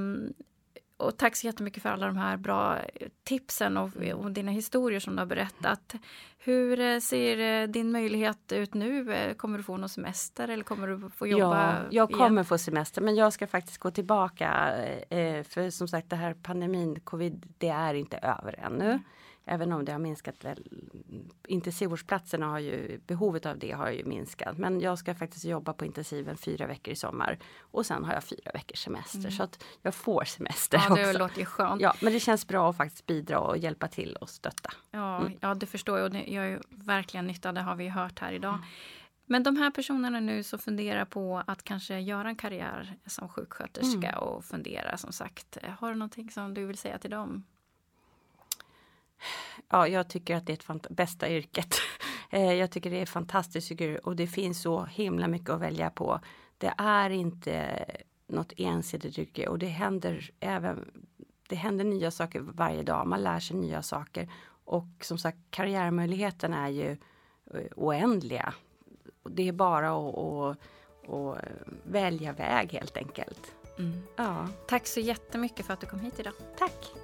och 1.01 1.17
tack 1.17 1.37
så 1.37 1.47
jättemycket 1.47 1.83
för 1.83 1.91
alla 1.91 2.07
de 2.07 2.17
här 2.17 2.37
bra 2.37 2.79
tipsen 3.25 3.77
och, 3.77 3.91
och, 4.15 4.31
dina 4.31 4.51
historier 4.51 5.01
som 5.01 5.17
du 5.17 5.21
har 5.21 5.27
berättat. 5.27 5.95
Hur 6.39 6.81
eh, 6.81 6.99
ser 6.99 7.63
eh, 7.63 7.69
din 7.69 7.93
möjlighet 7.93 8.53
ut 8.53 8.75
nu? 8.75 9.13
Eh, 9.13 9.35
kommer 9.35 9.59
du 9.59 9.65
få 9.65 9.77
någon 9.77 9.89
semester 9.89 10.49
eller 10.49 10.65
kommer 10.65 10.89
du 10.89 11.11
få 11.11 11.27
jobba? 11.27 11.73
Ja, 11.73 11.89
jag 11.91 12.11
kommer 12.11 12.31
igen? 12.31 12.45
få 12.45 12.59
semester 12.59 13.03
men 13.03 13.15
jag 13.15 13.33
ska 13.33 13.47
faktiskt 13.47 13.79
gå 13.79 13.91
tillbaka. 13.91 14.75
För 15.49 15.71
som 15.71 15.89
sagt 15.89 16.11
det 16.11 16.17
här 16.17 16.35
pandemin, 16.35 17.01
covid, 17.01 17.47
det 17.59 17.69
är 17.69 17.95
inte 17.95 18.17
över 18.17 18.59
ännu. 18.59 19.01
Även 19.53 19.73
om 19.73 19.85
det 19.85 19.93
har 19.93 19.99
minskat 19.99 20.45
väl, 20.45 20.65
intensivvårdsplatserna 21.49 22.47
har 22.47 22.59
ju, 22.59 23.01
behovet 23.07 23.47
av 23.47 23.59
det 23.59 23.71
har 23.71 23.91
ju 23.91 24.05
minskat. 24.05 24.59
Men 24.59 24.81
jag 24.81 24.99
ska 24.99 25.15
faktiskt 25.15 25.45
jobba 25.45 25.73
på 25.73 25.85
intensiven 25.85 26.37
fyra 26.37 26.67
veckor 26.67 26.93
i 26.93 26.97
sommar. 26.97 27.39
Och 27.61 27.87
sen 27.87 28.05
har 28.05 28.13
jag 28.13 28.25
fyra 28.25 28.51
veckors 28.55 28.85
semester 28.85 29.19
mm. 29.19 29.31
så 29.31 29.43
att 29.43 29.65
jag 29.83 29.95
får 29.95 30.25
semester 30.25 30.83
ja, 30.89 30.95
det 30.95 31.07
också. 31.07 31.19
låter 31.19 31.39
ju 31.39 31.45
skönt. 31.45 31.83
Ja, 31.83 31.95
men 32.01 32.13
det 32.13 32.21
känns 32.21 32.47
bra 32.47 32.71
att 32.71 32.77
faktiskt 32.77 33.07
bidra 33.07 33.39
och 33.39 33.59
hjälpa 33.59 33.89
till 33.89 34.17
och 34.17 34.29
stötta. 34.29 34.71
Ja, 34.91 35.21
mm. 35.21 35.33
ja 35.41 35.55
det 35.55 35.67
förstår 35.67 35.99
jag 35.99 36.05
och 36.05 36.11
det 36.11 36.25
gör 36.25 36.45
ju 36.45 36.61
verkligen 36.69 37.27
nytta, 37.27 37.53
det 37.53 37.61
har 37.61 37.77
vi 37.77 37.89
hört 37.89 38.19
här 38.19 38.33
idag. 38.33 38.55
Mm. 38.55 38.67
Men 39.27 39.43
de 39.43 39.57
här 39.57 39.71
personerna 39.71 40.21
nu 40.21 40.43
som 40.43 40.59
funderar 40.59 41.05
på 41.05 41.43
att 41.47 41.63
kanske 41.63 42.01
göra 42.01 42.29
en 42.29 42.37
karriär 42.37 42.97
som 43.07 43.29
sjuksköterska 43.29 44.09
mm. 44.09 44.19
och 44.19 44.45
fundera 44.45 44.97
som 44.97 45.13
sagt. 45.13 45.59
Har 45.79 45.89
du 45.89 45.95
någonting 45.95 46.31
som 46.31 46.55
du 46.55 46.67
vill 46.67 46.79
säga 46.79 46.99
till 46.99 47.11
dem? 47.11 47.45
Ja, 49.69 49.89
jag 49.89 50.09
tycker 50.09 50.37
att 50.37 50.47
det 50.47 50.69
är 50.69 50.77
ett 50.77 50.89
bästa 50.91 51.31
yrket. 51.31 51.75
Eh, 52.33 52.53
jag 52.53 52.71
tycker 52.71 52.91
det 52.91 53.01
är 53.01 53.07
fantastiskt 53.07 53.73
och 54.03 54.17
det 54.17 54.27
finns 54.27 54.63
så 54.63 54.85
himla 54.85 55.29
mycket 55.29 55.51
att 55.51 55.61
välja 55.61 55.91
på. 55.91 56.21
Det 56.59 56.75
är 56.79 57.11
inte 57.11 57.87
något 58.27 58.53
ensidigt 58.57 59.19
yrke 59.19 59.49
och 59.49 59.59
det 59.59 59.67
händer 59.67 60.31
även 60.41 60.91
det 61.49 61.57
händer 61.57 61.85
nya 61.85 62.11
saker 62.11 62.41
varje 62.41 62.83
dag. 62.83 63.07
Man 63.07 63.23
lär 63.23 63.41
sig 63.41 63.57
nya 63.57 63.83
saker 63.83 64.29
och 64.65 64.87
som 65.01 65.19
sagt 65.19 65.39
karriärmöjligheterna 65.51 66.67
är 66.67 66.71
ju 66.71 66.91
eh, 67.55 67.67
oändliga 67.77 68.55
det 69.23 69.49
är 69.49 69.53
bara 69.53 69.91
att, 69.91 70.15
att, 70.15 70.57
att 71.09 71.45
välja 71.85 72.33
väg 72.33 72.73
helt 72.73 72.97
enkelt. 72.97 73.55
Mm. 73.79 74.03
Ja. 74.17 74.49
Tack 74.69 74.87
så 74.87 75.01
jättemycket 75.01 75.67
för 75.67 75.73
att 75.73 75.81
du 75.81 75.87
kom 75.87 76.01
hit 76.01 76.21
idag. 76.21 76.33
Tack. 76.59 77.00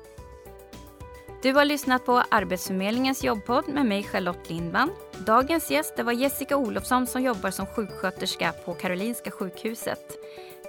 Du 1.43 1.53
har 1.53 1.65
lyssnat 1.65 2.07
på 2.07 2.23
Arbetsförmedlingens 2.31 3.25
jobbpodd 3.25 3.69
med 3.69 3.87
mig 3.87 4.03
Charlotte 4.03 4.51
Lindman. 4.51 4.91
Dagens 5.27 5.71
gäst 5.71 5.99
var 5.99 6.13
Jessica 6.13 6.57
Olofsson 6.57 7.07
som 7.07 7.23
jobbar 7.23 7.51
som 7.51 7.67
sjuksköterska 7.67 8.53
på 8.65 8.75
Karolinska 8.75 9.31
sjukhuset. 9.31 10.19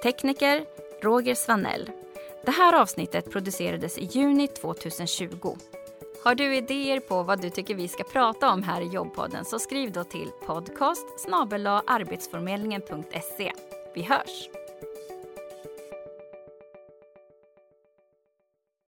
Tekniker 0.04 0.66
Roger 1.04 1.36
Svanell. 1.36 1.90
Det 2.46 2.52
här 2.52 2.82
avsnittet 2.82 3.32
producerades 3.32 3.98
i 3.98 4.06
juni 4.06 4.48
2020. 4.48 5.58
Har 6.24 6.36
du 6.36 6.56
idéer 6.56 7.00
på 7.00 7.24
vad 7.24 7.42
du 7.42 7.50
tycker 7.50 7.76
vi 7.76 7.88
ska 7.88 8.04
prata 8.04 8.50
om 8.52 8.64
här 8.64 8.82
i 8.82 8.88
jobbpodden 8.88 9.46
så 9.46 9.60
skriv 9.60 9.92
då 9.92 10.04
till 10.04 10.30
podcast 10.46 11.06
arbetsförmedlingen.se. 11.88 13.52
Vi 13.96 14.04
hörs! 14.04 14.67